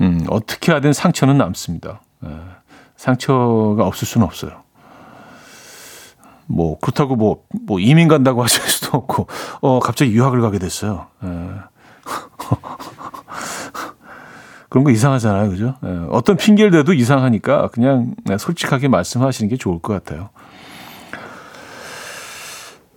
음, 0.00 0.26
어떻게 0.28 0.72
하든 0.72 0.92
상처는 0.92 1.38
남습니다. 1.38 2.00
예, 2.24 2.28
상처가 3.02 3.84
없을 3.84 4.06
수는 4.06 4.24
없어요. 4.24 4.62
뭐, 6.46 6.78
그렇다고 6.78 7.16
뭐, 7.16 7.42
뭐, 7.66 7.80
이민 7.80 8.06
간다고 8.06 8.42
하실 8.44 8.62
수도 8.62 8.96
없고, 8.96 9.26
어, 9.60 9.80
갑자기 9.80 10.12
유학을 10.12 10.40
가게 10.40 10.60
됐어요. 10.60 11.08
예. 11.24 11.28
그런 14.68 14.84
거 14.84 14.90
이상하잖아요. 14.92 15.50
그죠? 15.50 15.74
예, 15.84 16.06
어떤 16.10 16.36
핑계를 16.36 16.70
대도 16.70 16.94
이상하니까 16.94 17.68
그냥 17.68 18.14
솔직하게 18.38 18.88
말씀하시는 18.88 19.50
게 19.50 19.56
좋을 19.56 19.80
것 19.80 19.92
같아요. 19.92 20.30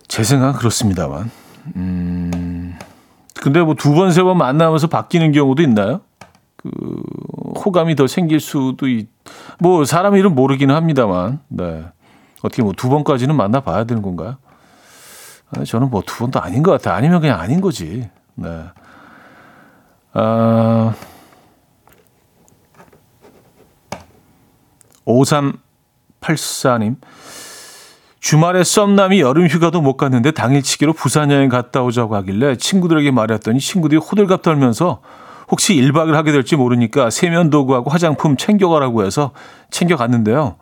제 0.06 0.22
생각은 0.22 0.54
그렇습니다만. 0.58 1.30
음, 1.76 2.78
근데 3.42 3.60
뭐 3.60 3.74
두 3.74 3.92
번, 3.92 4.12
세 4.12 4.22
번 4.22 4.38
만나면서 4.38 4.86
바뀌는 4.86 5.32
경우도 5.32 5.62
있나요? 5.62 6.00
그, 6.56 6.70
호감이 7.56 7.96
더 7.96 8.06
생길 8.06 8.40
수도 8.40 8.88
있, 8.88 9.08
뭐, 9.58 9.84
사람 9.84 10.16
이름 10.16 10.34
모르기는 10.34 10.74
합니다만, 10.74 11.40
네. 11.48 11.84
어떻게 12.42 12.62
뭐 12.62 12.72
두 12.76 12.88
번까지는 12.88 13.34
만나봐야 13.34 13.84
되는 13.84 14.02
건가요? 14.02 14.36
아니, 15.56 15.64
저는 15.64 15.90
뭐 15.90 16.02
두 16.06 16.18
번도 16.18 16.40
아닌 16.40 16.62
것 16.62 16.70
같아요. 16.72 16.94
아니면 16.94 17.20
그냥 17.20 17.40
아닌 17.40 17.60
거지. 17.60 18.08
네. 18.34 18.64
아, 20.12 20.94
5384님. 25.06 26.96
주말에 28.20 28.64
썸남이 28.64 29.20
여름 29.20 29.46
휴가도 29.46 29.80
못 29.80 29.96
갔는데 29.96 30.32
당일치기로 30.32 30.94
부산 30.94 31.30
여행 31.30 31.48
갔다 31.48 31.82
오자고 31.82 32.16
하길래 32.16 32.56
친구들에게 32.56 33.12
말했더니 33.12 33.60
친구들이 33.60 34.00
호들갑 34.00 34.42
떨면서 34.42 35.00
혹시 35.50 35.74
1박을 35.74 36.12
하게 36.12 36.32
될지 36.32 36.56
모르니까 36.56 37.10
세면도구하고 37.10 37.90
화장품 37.90 38.36
챙겨가라고 38.36 39.04
해서 39.04 39.32
챙겨갔는데요. 39.70 40.56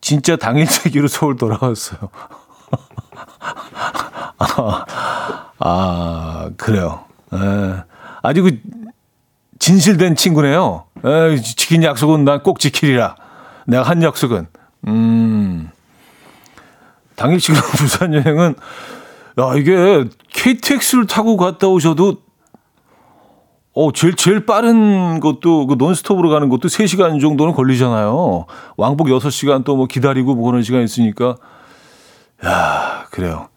진짜 0.00 0.36
당일치기로 0.36 1.08
서울 1.08 1.36
돌아왔어요. 1.36 2.10
아, 4.38 4.84
아, 5.58 6.50
그래요. 6.56 7.04
에, 7.32 7.38
아주 8.22 8.42
그 8.42 8.58
진실된 9.58 10.16
친구네요. 10.16 10.84
에, 11.04 11.36
지킨 11.36 11.82
약속은 11.82 12.24
난 12.24 12.42
꼭 12.42 12.60
지키리라. 12.60 13.16
내가 13.66 13.82
한 13.82 14.02
약속은. 14.02 14.46
음. 14.88 15.70
당일치기로 17.16 17.62
부산 17.76 18.12
여행은, 18.14 18.54
야, 19.40 19.54
이게 19.56 20.04
KTX를 20.34 21.06
타고 21.06 21.36
갔다 21.38 21.66
오셔도, 21.66 22.18
어, 23.78 23.92
제일, 23.92 24.14
제일 24.16 24.46
빠른 24.46 25.20
것도, 25.20 25.66
그 25.66 25.74
논스톱으로 25.74 26.30
가는 26.30 26.48
것도 26.48 26.68
3시간 26.68 27.20
정도는 27.20 27.52
걸리잖아요. 27.52 28.46
왕복 28.78 29.08
6시간 29.08 29.64
또 29.64 29.76
뭐 29.76 29.86
기다리고 29.86 30.34
뭐 30.34 30.46
그런 30.50 30.62
시간 30.62 30.82
있으니까. 30.82 31.36
야, 32.46 33.04
그래요. 33.10 33.48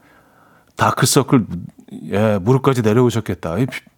다크서클, 0.76 1.46
예, 2.12 2.38
무릎까지 2.42 2.82
내려오셨겠다. 2.82 3.56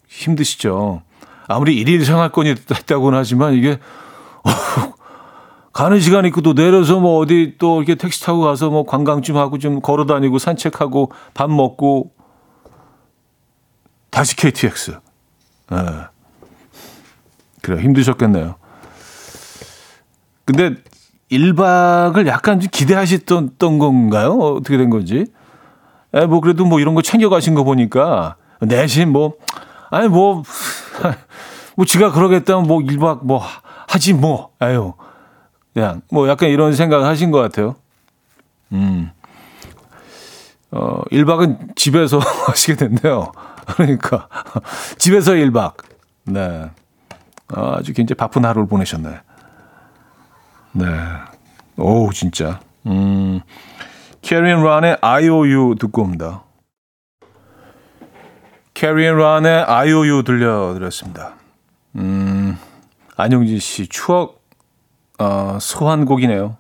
힘드시죠. 0.08 1.02
아무리 1.48 1.76
일일 1.76 2.06
생활권이 2.06 2.50
했다고는 2.50 3.18
하지만 3.18 3.56
이게, 3.56 3.80
어, 4.44 4.94
가는 5.74 6.00
시간 6.00 6.26
있고 6.26 6.42
또 6.42 6.54
내려서 6.54 7.00
뭐 7.00 7.18
어디 7.18 7.56
또 7.58 7.78
이렇게 7.82 7.96
택시 7.96 8.24
타고 8.24 8.42
가서 8.42 8.70
뭐 8.70 8.86
관광 8.86 9.24
좀 9.24 9.38
하고 9.38 9.58
좀 9.58 9.82
걸어 9.82 10.06
다니고 10.06 10.38
산책하고 10.38 11.12
밥 11.34 11.50
먹고 11.50 12.12
다시 14.12 14.36
KTX. 14.36 15.00
예. 15.72 16.11
네. 17.62 17.68
그래 17.74 17.82
힘드셨겠네요. 17.82 18.56
근데 20.46 20.76
1박을 21.32 22.28
약간 22.28 22.60
좀 22.60 22.70
기대하셨던 22.72 23.58
건가요? 23.58 24.34
어떻게 24.34 24.78
된 24.78 24.90
건지? 24.90 25.28
에, 26.14 26.26
뭐 26.26 26.42
그래도 26.42 26.66
뭐 26.66 26.80
이런 26.80 26.94
거 26.94 27.02
챙겨 27.02 27.30
가신 27.30 27.56
거 27.56 27.64
보니까 27.64 28.36
내신 28.60 29.12
뭐 29.12 29.36
아니 29.90 30.08
뭐뭐 30.10 30.44
뭐 31.78 31.86
지가 31.86 32.12
그러겠다면 32.12 32.68
뭐 32.68 32.80
1박 32.80 33.24
뭐 33.24 33.42
하지 33.88 34.14
뭐. 34.14 34.52
아유. 34.60 34.94
그냥 35.74 36.02
뭐 36.12 36.28
약간 36.28 36.50
이런 36.50 36.74
생각을 36.74 37.06
하신 37.06 37.32
것 37.32 37.40
같아요. 37.40 37.76
음. 38.74 39.10
어, 40.72 41.02
1박은 41.12 41.76
집에서 41.76 42.20
하시게 42.48 42.76
된대요. 42.76 43.32
그러니까 43.68 44.28
집에서 44.98 45.34
1박. 45.34 45.76
네. 46.26 46.70
어, 47.56 47.76
아주 47.78 47.94
굉장히 47.94 48.18
바쁜 48.18 48.46
하루를 48.46 48.68
보내셨네. 48.68 49.10
네. 50.74 50.86
오, 51.78 52.12
진짜. 52.12 52.60
음. 52.86 53.42
캐리앤 54.22 54.64
란의 54.64 54.98
IOU 55.02 55.76
듣고 55.76 56.04
옵니다. 56.04 56.44
캐리 58.74 59.01
앤 59.01 59.18
론의 59.18 59.64
IOU 59.64 60.24
들려드렸습니다. 60.24 61.36
음. 61.96 62.58
안용진 63.18 63.60
씨 63.60 63.88
추억 63.88 64.42
어, 65.20 65.58
소환곡이네요. 65.60 66.58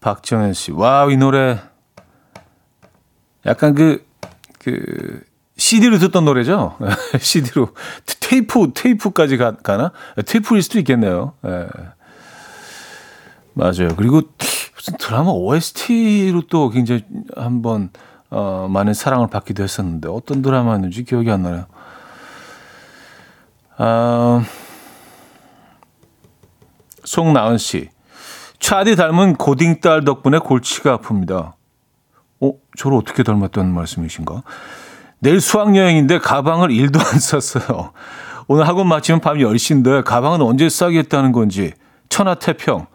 박정현 0.00 0.54
씨. 0.54 0.70
wow, 0.70 1.10
이 1.10 1.16
노래. 1.16 1.58
약간 3.46 3.74
그, 3.74 4.06
그, 4.58 5.22
CD로 5.56 5.98
듣던 5.98 6.24
노래죠? 6.24 6.76
CD로. 7.20 7.68
테이프, 8.20 8.72
테이프까지 8.74 9.36
가, 9.36 9.52
가나? 9.52 9.92
테이프일 10.26 10.62
수도 10.62 10.78
있겠네요. 10.80 11.34
예. 11.46 11.68
맞아요. 13.52 13.94
그리고 13.96 14.22
무슨 14.74 14.96
드라마 14.98 15.30
OST로 15.30 16.42
또 16.48 16.70
굉장히 16.70 17.04
한번, 17.36 17.90
어, 18.30 18.66
많은 18.68 18.94
사랑을 18.94 19.28
받기도 19.28 19.62
했었는데, 19.62 20.08
어떤 20.08 20.42
드라마였는지 20.42 21.04
기억이 21.04 21.30
안 21.30 21.42
나요. 21.42 21.66
아, 23.76 24.44
송나은 27.04 27.58
씨. 27.58 27.90
차디 28.58 28.96
닮은 28.96 29.36
고딩 29.36 29.80
딸 29.80 30.04
덕분에 30.04 30.38
골치가 30.38 30.98
아픕니다. 30.98 31.52
어, 32.40 32.52
저를 32.76 32.96
어떻게 32.96 33.22
닮았다는 33.22 33.72
말씀이신가? 33.72 34.42
내일 35.18 35.40
수학여행인데 35.40 36.18
가방을 36.18 36.70
일도 36.70 37.00
안 37.00 37.18
쌌어요. 37.18 37.92
오늘 38.46 38.68
학원 38.68 38.88
마치면 38.88 39.20
밤 39.20 39.38
10시인데 39.38 40.04
가방은 40.04 40.42
언제 40.42 40.68
싸겠다는 40.68 41.32
건지 41.32 41.72
천하태평. 42.08 42.86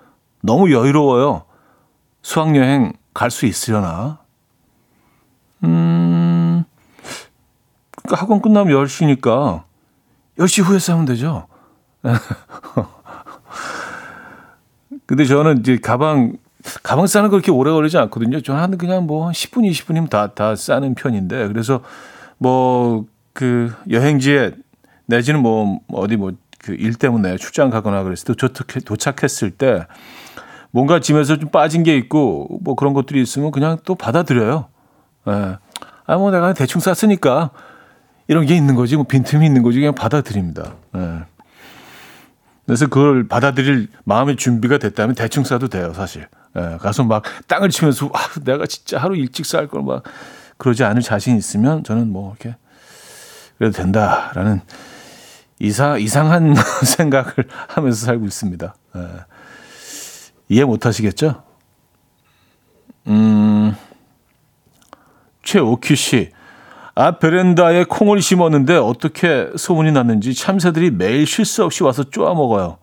너무 0.41 0.71
여유로워요. 0.71 1.43
수학여행 2.21 2.93
갈 3.13 3.31
수 3.31 3.45
있으려나? 3.45 4.19
음, 5.63 6.63
그러니까 8.03 8.21
학원 8.21 8.41
끝나면 8.41 8.73
10시니까 8.73 9.63
10시 10.37 10.63
후에 10.63 10.79
싸면 10.79 11.05
되죠. 11.05 11.47
근데 15.05 15.25
저는 15.25 15.59
이제 15.59 15.77
가방 15.77 16.37
가방 16.83 17.07
싸는 17.07 17.29
거 17.29 17.31
그렇게 17.31 17.51
오래 17.51 17.71
걸리지 17.71 17.97
않거든요. 17.97 18.41
저는 18.41 18.61
한 18.61 18.77
그냥 18.77 19.05
뭐 19.07 19.25
한 19.27 19.33
10분, 19.33 19.69
20분이면 19.69 20.09
다, 20.09 20.33
다 20.33 20.55
싸는 20.55 20.95
편인데. 20.95 21.47
그래서 21.47 21.81
뭐 22.37 23.05
그 23.33 23.73
여행지에 23.89 24.51
내지는 25.05 25.41
뭐 25.41 25.79
어디 25.93 26.17
뭐 26.17 26.31
그 26.59 26.73
일 26.73 26.93
때문에 26.95 27.37
출장 27.37 27.69
가거나 27.69 28.03
그랬을 28.03 28.25
때 28.25 28.33
도착, 28.35 28.67
도착했을 28.83 29.51
때 29.51 29.87
뭔가 30.71 30.99
짐에서 30.99 31.37
좀 31.37 31.49
빠진 31.49 31.83
게 31.83 31.95
있고 31.95 32.59
뭐 32.61 32.75
그런 32.75 32.93
것들이 32.93 33.21
있으면 33.21 33.51
그냥 33.51 33.77
또 33.85 33.95
받아들여요. 33.95 34.67
예. 35.29 35.55
아, 36.05 36.17
뭐 36.17 36.31
내가 36.31 36.53
대충 36.53 36.81
쌌으니까 36.81 37.51
이런 38.27 38.45
게 38.45 38.55
있는 38.57 38.75
거지. 38.75 38.97
뭐 38.97 39.05
빈틈이 39.05 39.45
있는 39.45 39.63
거지. 39.63 39.79
그냥 39.79 39.95
받아들입니다. 39.95 40.73
예. 40.97 41.19
그래서 42.69 42.85
그걸 42.85 43.27
받아들일 43.27 43.87
마음의 44.03 44.35
준비가 44.35 44.77
됐다면 44.77 45.15
대충 45.15 45.43
싸도 45.43 45.69
돼요, 45.69 45.91
사실. 45.95 46.27
예, 46.55 46.77
가서 46.79 47.03
막 47.03 47.23
땅을 47.47 47.69
치면서 47.69 48.11
아, 48.13 48.39
내가 48.43 48.67
진짜 48.67 48.99
하루 48.99 49.15
일찍 49.15 49.47
쌀 49.47 49.67
걸 49.67 49.81
막 49.81 50.03
그러지 50.57 50.83
않을 50.83 51.01
자신 51.01 51.35
있으면 51.35 51.83
저는 51.83 52.11
뭐 52.11 52.35
이렇게 52.39 52.55
그래도 53.57 53.75
된다라는 53.75 54.61
이상 55.57 55.99
이상한 55.99 56.53
생각을 56.85 57.33
하면서 57.69 58.05
살고 58.05 58.25
있습니다. 58.27 58.75
예. 58.97 59.07
이해 60.49 60.63
못 60.63 60.85
하시겠죠? 60.85 61.41
음. 63.07 63.75
최오큐 65.41 65.95
씨. 65.95 66.29
앞 67.01 67.19
베란다에 67.21 67.85
콩을 67.85 68.21
심었는데 68.21 68.75
어떻게 68.75 69.49
소문이 69.55 69.93
났는지 69.93 70.33
참새들이 70.33 70.91
매일 70.91 71.25
쉴 71.25 71.45
새 71.45 71.63
없이 71.63 71.81
와서 71.81 72.03
쪼아 72.03 72.33
먹어요. 72.33 72.77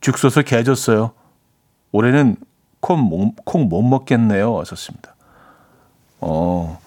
죽 0.00 0.18
써서 0.18 0.42
개졌어요. 0.42 1.12
올해는 1.92 2.34
콩 2.80 2.98
못 2.98 3.82
먹겠네요. 3.82 4.58
하셨습니다. 4.58 5.14
어, 6.20 6.80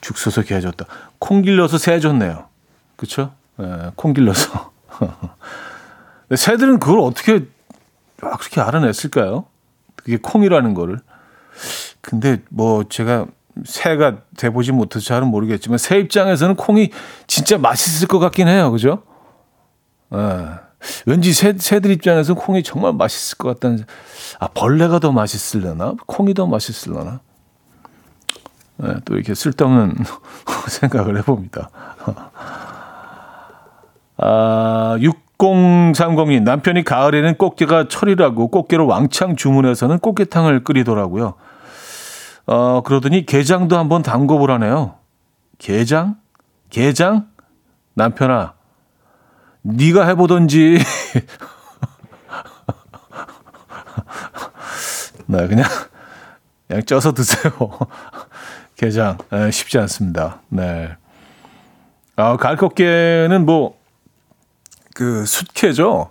죽 0.00 0.16
써서 0.16 0.42
개해줬다. 0.42 0.86
콩 1.18 1.42
길러서 1.42 1.76
새해줬네요. 1.78 2.46
그쵸? 2.94 3.32
예, 3.58 3.90
콩 3.96 4.12
길러서. 4.12 4.70
새들은 6.36 6.78
그걸 6.78 7.00
어떻게 7.00 7.46
그렇게 8.16 8.60
알아냈을까요? 8.60 9.44
그게 9.96 10.18
콩이라는 10.18 10.72
거를. 10.74 11.00
근데 12.00 12.40
뭐 12.48 12.84
제가 12.84 13.26
새가 13.64 14.18
돼보지 14.36 14.72
못해서 14.72 15.04
잘은 15.04 15.28
모르겠지만 15.28 15.78
새 15.78 15.98
입장에서는 15.98 16.56
콩이 16.56 16.90
진짜 17.26 17.58
맛있을 17.58 18.08
것 18.08 18.18
같긴 18.18 18.48
해요. 18.48 18.70
그죠? 18.70 19.02
예. 20.14 20.46
왠지 21.04 21.32
새, 21.32 21.54
새들 21.58 21.90
입장에서는 21.90 22.40
콩이 22.40 22.62
정말 22.62 22.92
맛있을 22.94 23.38
것 23.38 23.48
같다는, 23.48 23.84
아, 24.38 24.48
벌레가 24.48 24.98
더 24.98 25.12
맛있을려나? 25.12 25.94
콩이 26.06 26.34
더 26.34 26.46
맛있을려나? 26.46 27.20
예, 28.82 28.94
또 29.04 29.14
이렇게 29.14 29.34
쓸데없는 29.34 29.94
생각을 30.68 31.18
해봅니다. 31.18 31.70
아, 34.16 34.96
6030님, 35.00 36.42
남편이 36.42 36.84
가을에는 36.84 37.36
꽃게가 37.36 37.88
철이라고 37.88 38.48
꽃게로 38.48 38.86
왕창 38.86 39.36
주문해서는 39.36 39.98
꽃게탕을 39.98 40.64
끓이더라고요. 40.64 41.34
어, 42.46 42.82
그러더니 42.82 43.26
게장도 43.26 43.78
한번 43.78 44.02
담궈보라네요. 44.02 44.96
게장? 45.58 46.16
게장? 46.70 47.28
남편아, 47.94 48.54
네가 49.62 50.06
해보던지. 50.06 50.78
네, 55.26 55.46
그냥 55.46 55.64
그냥 56.66 56.84
쪄서 56.84 57.12
드세요. 57.12 57.52
게장 58.76 59.18
네, 59.30 59.50
쉽지 59.50 59.78
않습니다. 59.78 60.40
네. 60.48 60.96
아, 62.16 62.36
가을꽃게는 62.36 63.44
뭐 63.44 63.80
그 65.00 65.24
숫캐죠. 65.24 66.10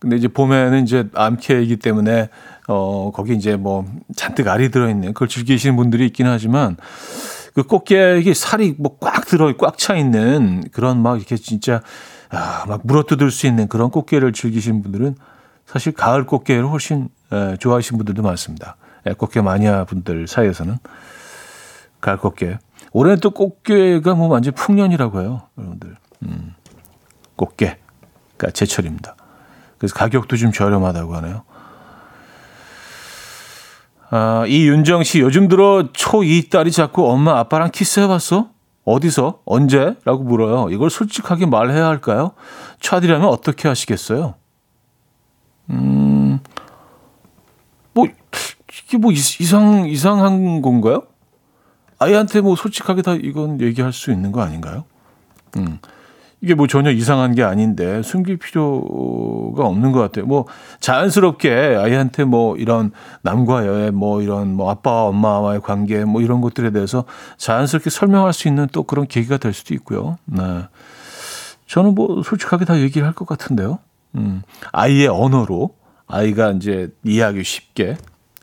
근데 0.00 0.16
이제 0.16 0.26
봄에는 0.26 0.82
이제 0.82 1.08
암캐이기 1.14 1.76
때문에 1.76 2.28
어 2.68 3.10
거기 3.14 3.34
이제 3.34 3.56
뭐 3.56 3.84
잔뜩 4.16 4.48
알이 4.48 4.70
들어 4.70 4.88
있는 4.88 5.12
그걸 5.12 5.28
즐기시는 5.28 5.76
분들이 5.76 6.06
있긴 6.06 6.26
하지만 6.26 6.76
그 7.54 7.62
꽃게 7.62 8.18
이게 8.20 8.34
살이 8.34 8.74
뭐 8.78 8.96
꽉 9.00 9.26
들어 9.26 9.54
꽉 9.56 9.76
차 9.78 9.94
있는 9.96 10.64
그런 10.72 11.02
막 11.02 11.18
이렇게 11.18 11.36
진짜 11.36 11.82
아, 12.30 12.64
막 12.66 12.80
물어뜯을 12.84 13.30
수 13.30 13.46
있는 13.46 13.68
그런 13.68 13.90
꽃게를 13.90 14.32
즐기시는 14.32 14.82
분들은 14.82 15.14
사실 15.66 15.92
가을 15.92 16.26
꽃게를 16.26 16.66
훨씬 16.68 17.08
에, 17.32 17.56
좋아하시는 17.58 17.96
분들도 17.98 18.22
많습니다. 18.22 18.76
에, 19.06 19.12
꽃게 19.12 19.40
마니아 19.40 19.84
분들 19.84 20.26
사이에서는 20.26 20.76
가을 22.00 22.16
꽃게. 22.18 22.58
올해는 22.92 23.20
또 23.20 23.30
꽃게가 23.30 24.14
뭐 24.14 24.28
완전 24.28 24.52
풍년이라고 24.54 25.20
해요, 25.20 25.42
여러분들. 25.58 25.96
음, 26.24 26.54
꽃게가 27.36 28.50
제철입니다. 28.52 29.16
그래서 29.78 29.94
가격도 29.94 30.36
좀 30.36 30.52
저렴하다고 30.52 31.14
하네요. 31.16 31.42
아, 34.16 34.46
이윤정 34.46 35.02
씨, 35.02 35.18
요즘 35.18 35.48
들어 35.48 35.88
초2 35.92 36.48
딸이 36.48 36.70
자꾸 36.70 37.10
엄마 37.10 37.36
아빠랑 37.40 37.72
키스해봤어? 37.72 38.48
어디서? 38.84 39.40
언제? 39.44 39.96
라고 40.04 40.22
물어요. 40.22 40.68
이걸 40.70 40.88
솔직하게 40.88 41.46
말해야 41.46 41.88
할까요? 41.88 42.30
차디라면 42.78 43.26
어떻게 43.26 43.66
하시겠어요? 43.66 44.34
음, 45.70 46.38
뭐, 47.92 48.06
이게 48.86 48.98
뭐 48.98 49.10
이상, 49.10 49.88
이상한 49.88 50.62
건가요? 50.62 51.02
아이한테 51.98 52.40
뭐 52.40 52.54
솔직하게 52.54 53.02
다 53.02 53.14
이건 53.14 53.60
얘기할 53.60 53.92
수 53.92 54.12
있는 54.12 54.30
거 54.30 54.42
아닌가요? 54.42 54.84
음. 55.56 55.80
이게 56.44 56.52
뭐 56.52 56.66
전혀 56.66 56.90
이상한 56.90 57.34
게 57.34 57.42
아닌데 57.42 58.02
숨길 58.02 58.36
필요가 58.36 59.64
없는 59.64 59.92
것 59.92 60.00
같아요. 60.00 60.26
뭐 60.26 60.44
자연스럽게 60.78 61.50
아이한테 61.50 62.24
뭐 62.24 62.58
이런 62.58 62.92
남과의 63.22 63.92
뭐 63.92 64.20
이런 64.20 64.54
뭐 64.54 64.70
아빠와 64.70 65.04
엄마와의 65.04 65.62
관계 65.62 66.04
뭐 66.04 66.20
이런 66.20 66.42
것들에 66.42 66.70
대해서 66.70 67.04
자연스럽게 67.38 67.88
설명할 67.88 68.34
수 68.34 68.46
있는 68.46 68.68
또 68.72 68.82
그런 68.82 69.06
계기가 69.06 69.38
될 69.38 69.54
수도 69.54 69.72
있고요. 69.72 70.18
네. 70.26 70.42
저는 71.66 71.94
뭐 71.94 72.22
솔직하게 72.22 72.66
다 72.66 72.78
얘기를 72.78 73.06
할 73.06 73.14
것 73.14 73.26
같은데요. 73.26 73.78
음. 74.16 74.42
아이의 74.70 75.08
언어로 75.08 75.74
아이가 76.06 76.50
이제 76.50 76.92
이해하기 77.04 77.42
쉽게 77.42 77.96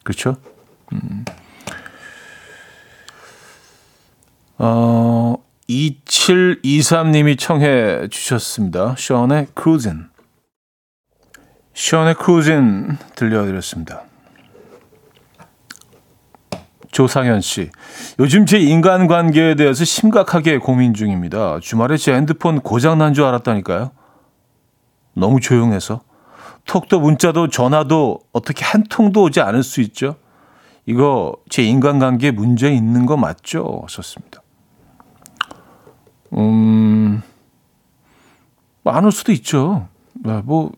그렇죠. 0.03 0.37
음. 0.91 1.23
어. 4.57 5.35
2723님이 5.71 7.39
청해 7.39 8.09
주셨습니다. 8.09 8.95
션의 8.97 9.47
Cruisin'. 9.53 10.09
션의 11.73 12.15
Cruisin' 12.15 12.97
들려드렸습니다. 13.15 14.03
조상현 16.91 17.39
씨. 17.39 17.69
요즘 18.19 18.45
제 18.45 18.59
인간관계에 18.59 19.55
대해서 19.55 19.85
심각하게 19.85 20.57
고민 20.57 20.93
중입니다. 20.93 21.59
주말에 21.61 21.95
제 21.95 22.13
핸드폰 22.13 22.59
고장난 22.59 23.13
줄 23.13 23.23
알았다니까요. 23.23 23.91
너무 25.13 25.39
조용해서. 25.39 26.01
톡도 26.65 26.99
문자도 26.99 27.47
전화도 27.47 28.19
어떻게 28.33 28.65
한 28.65 28.83
통도 28.83 29.23
오지 29.23 29.39
않을 29.39 29.63
수 29.63 29.79
있죠. 29.81 30.17
이거 30.85 31.33
제 31.49 31.63
인간관계에 31.63 32.31
문제 32.31 32.71
있는 32.73 33.05
거 33.05 33.15
맞죠? 33.15 33.85
썼습니다. 33.87 34.40
음, 36.37 37.21
많을 38.83 39.11
수도 39.11 39.31
있죠. 39.31 39.87
네, 40.13 40.41
뭐, 40.43 40.71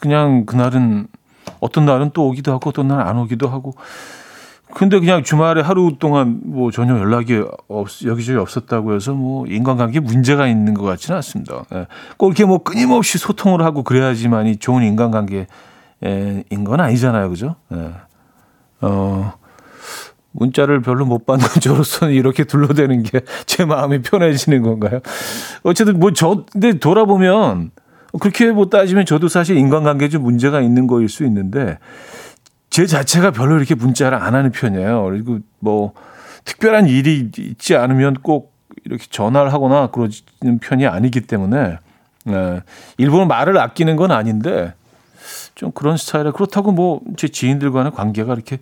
그냥 0.00 0.44
그날은, 0.46 1.08
어떤 1.60 1.86
날은 1.86 2.10
또 2.12 2.28
오기도 2.28 2.52
하고, 2.52 2.70
어떤 2.70 2.88
날은 2.88 3.06
안 3.06 3.18
오기도 3.18 3.48
하고. 3.48 3.74
근데 4.74 4.98
그냥 4.98 5.22
주말에 5.22 5.62
하루 5.62 5.96
동안 5.98 6.40
뭐 6.44 6.72
전혀 6.72 6.98
연락이 6.98 7.42
없, 7.68 7.86
여기저기 8.04 8.38
없었다고 8.38 8.94
해서 8.94 9.12
뭐 9.12 9.46
인간관계에 9.46 10.00
문제가 10.00 10.48
있는 10.48 10.74
것 10.74 10.82
같지는 10.82 11.16
않습니다. 11.16 11.64
예. 11.72 11.86
꼭 12.16 12.28
이렇게 12.28 12.44
뭐 12.44 12.58
끊임없이 12.58 13.16
소통을 13.18 13.62
하고 13.62 13.84
그래야지만이 13.84 14.56
좋은 14.56 14.82
인간관계인 14.82 15.46
건 16.64 16.80
아니잖아요. 16.80 17.30
그죠? 17.30 17.54
예. 17.72 17.92
어, 18.80 19.34
문자를 20.34 20.82
별로 20.82 21.06
못 21.06 21.26
받는 21.26 21.46
저로서는 21.62 22.12
이렇게 22.12 22.44
둘러대는 22.44 23.04
게 23.04 23.20
제 23.46 23.64
마음이 23.64 24.02
편해지는 24.02 24.62
건가요? 24.62 25.00
어쨌든 25.62 26.00
뭐 26.00 26.12
저, 26.12 26.44
근데 26.52 26.78
돌아보면 26.78 27.70
그렇게 28.20 28.50
뭐 28.50 28.68
따지면 28.68 29.06
저도 29.06 29.28
사실 29.28 29.56
인간관계에 29.56 30.08
좀 30.08 30.22
문제가 30.22 30.60
있는 30.60 30.86
거일 30.86 31.08
수 31.08 31.24
있는데 31.24 31.78
제 32.70 32.86
자체가 32.86 33.30
별로 33.30 33.56
이렇게 33.56 33.74
문자를 33.74 34.18
안 34.18 34.34
하는 34.34 34.50
편이에요. 34.50 35.04
그리고 35.04 35.38
뭐 35.60 35.92
특별한 36.44 36.88
일이 36.88 37.30
있지 37.38 37.76
않으면 37.76 38.14
꼭 38.22 38.52
이렇게 38.84 39.04
전화를 39.08 39.52
하거나 39.52 39.88
그러는 39.88 40.58
편이 40.60 40.86
아니기 40.86 41.20
때문에 41.22 41.78
네. 42.24 42.60
일부러 42.98 43.24
말을 43.26 43.56
아끼는 43.58 43.96
건 43.96 44.10
아닌데 44.10 44.74
좀 45.54 45.70
그런 45.72 45.96
스타일에 45.96 46.32
그렇다고 46.32 46.72
뭐 46.72 47.00
제 47.16 47.28
지인들과의 47.28 47.92
관계가 47.92 48.32
이렇게 48.34 48.58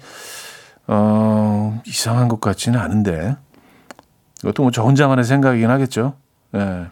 어, 0.87 1.80
이상한 1.87 2.28
것 2.28 2.41
같지는 2.41 2.78
않은데 2.80 3.37
이것도 4.41 4.62
뭐 4.62 4.70
저 4.72 4.83
혼자만의 4.83 5.24
생각이긴 5.24 5.70
하겠죠. 5.70 6.14
예. 6.55 6.87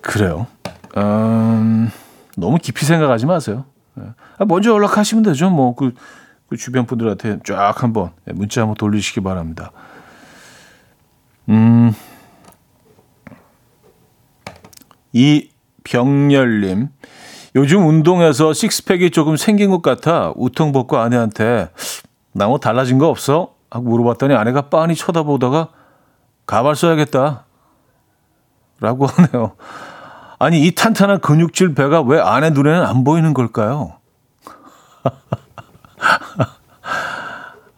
그래요. 0.00 0.46
음, 0.96 1.90
너무 2.36 2.58
깊이 2.58 2.84
생각하지 2.84 3.26
마세요. 3.26 3.64
예. 3.98 4.04
아, 4.38 4.44
먼저 4.44 4.70
연락하시면 4.70 5.22
되죠. 5.24 5.50
뭐, 5.50 5.74
그, 5.74 5.94
그 6.48 6.56
주변 6.56 6.86
분들한테 6.86 7.40
쫙 7.44 7.82
한번 7.82 8.10
문자 8.26 8.62
한번 8.62 8.76
돌리시기 8.76 9.20
바랍니다. 9.20 9.70
음, 11.48 11.92
이 15.12 15.50
병렬님. 15.84 16.88
요즘 17.54 17.86
운동해서 17.86 18.52
식스팩이 18.52 19.10
조금 19.10 19.36
생긴 19.36 19.70
것 19.70 19.82
같아 19.82 20.32
우통 20.36 20.72
벗고 20.72 20.98
아내한테 20.98 21.68
나 22.32 22.48
뭐 22.48 22.58
달라진 22.58 22.98
거 22.98 23.08
없어? 23.08 23.54
하고 23.70 23.88
물어봤더니 23.90 24.34
아내가 24.34 24.62
빤히 24.62 24.94
쳐다보다가 24.94 25.68
가발 26.46 26.76
써야겠다 26.76 27.44
라고 28.80 29.06
하네요. 29.06 29.52
아니 30.38 30.66
이 30.66 30.74
탄탄한 30.74 31.20
근육질 31.20 31.74
배가 31.74 32.00
왜 32.02 32.20
아내 32.20 32.50
눈에는 32.50 32.84
안 32.84 33.04
보이는 33.04 33.32
걸까요? 33.32 33.94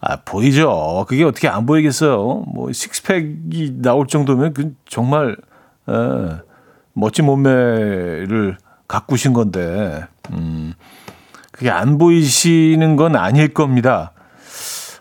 아 0.01 0.17
보이죠. 0.23 1.05
그게 1.07 1.23
어떻게 1.23 1.47
안 1.47 1.65
보이겠어요. 1.65 2.43
뭐 2.53 2.71
식스팩이 2.71 3.81
나올 3.81 4.07
정도면 4.07 4.53
그 4.53 4.73
정말 4.87 5.35
에, 5.89 5.93
멋진 6.93 7.25
몸매를 7.25 8.57
가꾸신 8.87 9.33
건데, 9.33 10.05
음, 10.31 10.73
그게 11.51 11.69
안 11.69 11.97
보이시는 11.97 12.95
건 12.95 13.15
아닐 13.15 13.53
겁니다. 13.53 14.11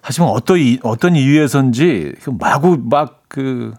하지만 0.00 0.30
어떤, 0.30 0.58
이, 0.58 0.78
어떤 0.82 1.16
이유에선지 1.16 2.16
그 2.22 2.30
마구 2.38 2.78
막 2.78 3.22
그, 3.28 3.72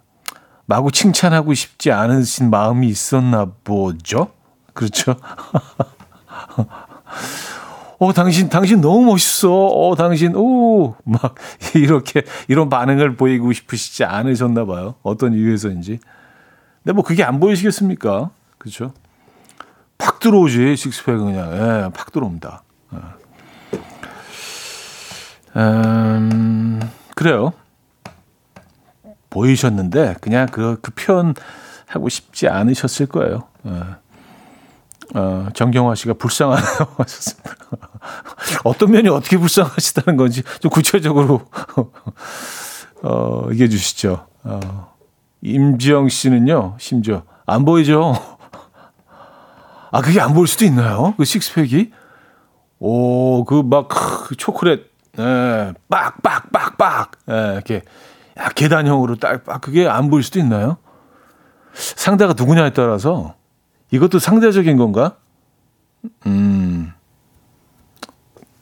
마구 0.65 0.91
칭찬하고 0.91 1.53
싶지 1.53 1.91
않으신 1.91 2.49
마음이 2.49 2.87
있었나 2.87 3.45
보죠? 3.63 4.31
그렇죠? 4.73 5.15
어, 7.97 8.13
당신, 8.13 8.49
당신 8.49 8.81
너무 8.81 9.05
멋있어. 9.05 9.49
어, 9.51 9.95
당신, 9.95 10.35
오, 10.35 10.95
막, 11.05 11.35
이렇게, 11.75 12.23
이런 12.47 12.69
반응을 12.69 13.15
보이고 13.15 13.53
싶으시지 13.53 14.03
않으셨나 14.03 14.65
봐요. 14.65 14.95
어떤 15.01 15.33
이유에서인지. 15.33 15.99
근데 16.83 16.93
뭐 16.93 17.03
그게 17.03 17.23
안 17.23 17.39
보이시겠습니까? 17.39 18.31
그렇죠? 18.57 18.93
팍 19.97 20.19
들어오지, 20.19 20.75
식스팩은 20.75 21.25
그냥. 21.25 21.53
예, 21.53 21.89
팍 21.93 22.11
들어옵니다. 22.11 22.63
예. 22.93 22.99
음, 25.59 26.81
그래요. 27.15 27.53
보이셨는데, 29.29 30.15
그냥 30.21 30.47
그, 30.51 30.79
그 30.81 30.91
표현 30.91 31.33
하고 31.85 32.09
싶지 32.09 32.47
않으셨을 32.47 33.05
거예요. 33.07 33.43
예. 33.65 33.81
어, 35.13 35.47
정경화 35.53 35.95
씨가 35.95 36.13
불쌍하네요. 36.15 36.65
하셨습니다. 36.97 37.55
어떤 38.63 38.91
면이 38.91 39.09
어떻게 39.09 39.37
불쌍하시다는 39.37 40.17
건지 40.17 40.43
좀 40.59 40.69
구체적으로 40.71 41.41
어, 43.03 43.47
얘기해 43.51 43.69
주시죠. 43.69 44.27
어, 44.43 44.93
임지영 45.41 46.09
씨는요, 46.09 46.75
심지어 46.79 47.23
안 47.45 47.65
보이죠? 47.65 48.34
아, 49.95 50.01
그게 50.01 50.19
안 50.19 50.33
보일 50.33 50.47
수도 50.47 50.65
있나요? 50.65 51.13
그 51.15 51.23
식스팩이? 51.23 51.91
오, 52.79 53.45
그 53.45 53.61
막, 53.61 53.87
그 53.87 54.35
초콜릿, 54.35 54.91
예, 55.17 55.73
빡, 55.87 56.21
빡, 56.21 56.51
빡, 56.51 56.77
빡, 56.77 57.11
예, 57.29 57.53
이렇게, 57.53 57.81
야, 58.37 58.49
계단형으로 58.49 59.15
딱, 59.15 59.45
빡, 59.45 59.61
그게 59.61 59.87
안 59.87 60.09
보일 60.09 60.23
수도 60.23 60.39
있나요? 60.39 60.75
상대가 61.73 62.33
누구냐에 62.33 62.73
따라서 62.73 63.35
이것도 63.91 64.19
상대적인 64.19 64.75
건가? 64.75 65.15
음, 66.25 66.91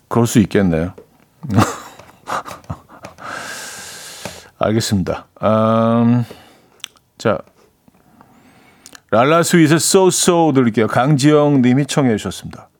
그럴 0.09 0.27
수 0.27 0.37
있겠네요. 0.37 0.93
알겠습니다. 4.59 5.25
음, 5.41 6.25
자, 7.17 7.39
랄라 9.13 9.43
스윗의 9.43 9.75
So 9.75 10.07
So 10.07 10.51
들을게요. 10.53 10.87
강지영 10.87 11.61
님이 11.61 11.85
청해 11.85 12.17
주셨습니다. 12.17 12.71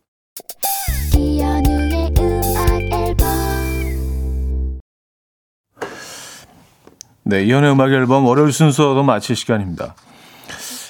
네, 7.22 7.44
이현의 7.44 7.72
음악 7.74 7.92
앨범 7.92 8.26
월요일 8.26 8.52
순서도 8.52 9.04
마칠 9.04 9.36
시간입니다. 9.36 9.94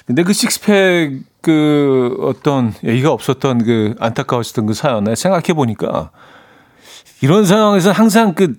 근데 0.06 0.24
그 0.24 0.32
식스팩 0.32 1.24
그 1.42 2.16
어떤 2.22 2.74
얘기가 2.82 3.12
없었던 3.12 3.66
그 3.66 3.96
안타까웠었던 4.00 4.66
그 4.66 4.74
사연에 4.74 5.14
생각해 5.14 5.54
보니까 5.54 6.12
이런 7.22 7.46
상황에서 7.46 7.92
항상 7.92 8.34
그 8.34 8.56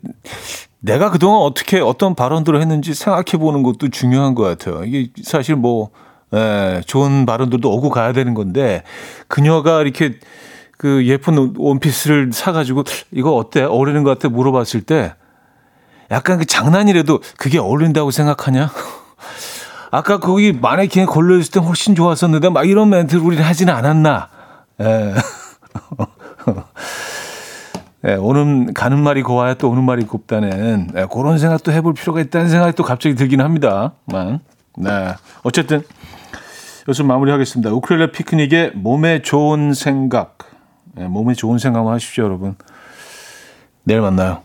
내가 0.81 1.11
그동안 1.11 1.41
어떻게 1.41 1.81
어떤 1.81 2.15
발언들을 2.15 2.61
했는지 2.61 2.93
생각해 2.93 3.39
보는 3.39 3.63
것도 3.63 3.89
중요한 3.89 4.35
것 4.35 4.43
같아요. 4.43 4.85
이게 4.85 5.11
사실 5.23 5.57
뭐 5.57 5.89
예, 6.35 6.81
좋은 6.87 7.27
발언들도 7.27 7.71
오고 7.71 7.91
가야 7.91 8.13
되는 8.13 8.35
건데 8.35 8.83
그녀가 9.29 9.81
이렇게 9.83 10.19
그 10.77 11.07
예쁜 11.07 11.55
원피스를 11.57 12.33
사가지고 12.33 12.85
이거 13.13 13.35
어때 13.37 13.63
어울리는 13.63 14.03
것 14.03 14.11
같아 14.11 14.29
물어봤을 14.29 14.83
때 14.83 15.15
약간 16.11 16.39
그 16.39 16.45
장난이라도 16.45 17.21
그게 17.39 17.59
어울린다고 17.59 18.11
생각하냐? 18.11 18.71
아까 19.91 20.19
거기 20.19 20.53
마네킹에 20.53 21.07
걸려있을 21.07 21.53
때 21.53 21.61
훨씬 21.61 21.95
좋았었는데 21.95 22.49
막 22.51 22.69
이런 22.69 22.91
멘트를 22.91 23.23
우리는 23.23 23.45
하지는 23.45 23.73
않았나. 23.73 24.29
예. 24.81 25.15
예, 28.07 28.15
오는 28.17 28.75
가는 28.75 28.99
말이 28.99 29.23
고와야 29.23 29.55
또 29.55 29.71
오는 29.71 29.83
말이 29.83 30.05
곱다는 30.05 30.91
예, 30.95 31.07
그런 31.11 31.39
생각도 31.39 31.73
해볼 31.73 31.95
필요가 31.95 32.21
있다는 32.21 32.51
생각이 32.51 32.75
또 32.77 32.83
갑자기 32.83 33.15
들긴 33.15 33.41
합니다만. 33.41 34.41
네. 34.77 35.15
어쨌든 35.43 35.83
여기서 36.87 37.05
마무리하겠습니다. 37.05 37.71
우크렐레 37.73 38.13
피크닉의 38.13 38.73
몸에 38.75 39.23
좋은 39.23 39.73
생각. 39.73 40.39
예, 40.99 41.07
몸에 41.07 41.35
좋은 41.35 41.59
생각만 41.59 41.95
하십시오, 41.95 42.25
여러분. 42.25 42.57
내일 43.85 44.01
만나요. 44.01 44.43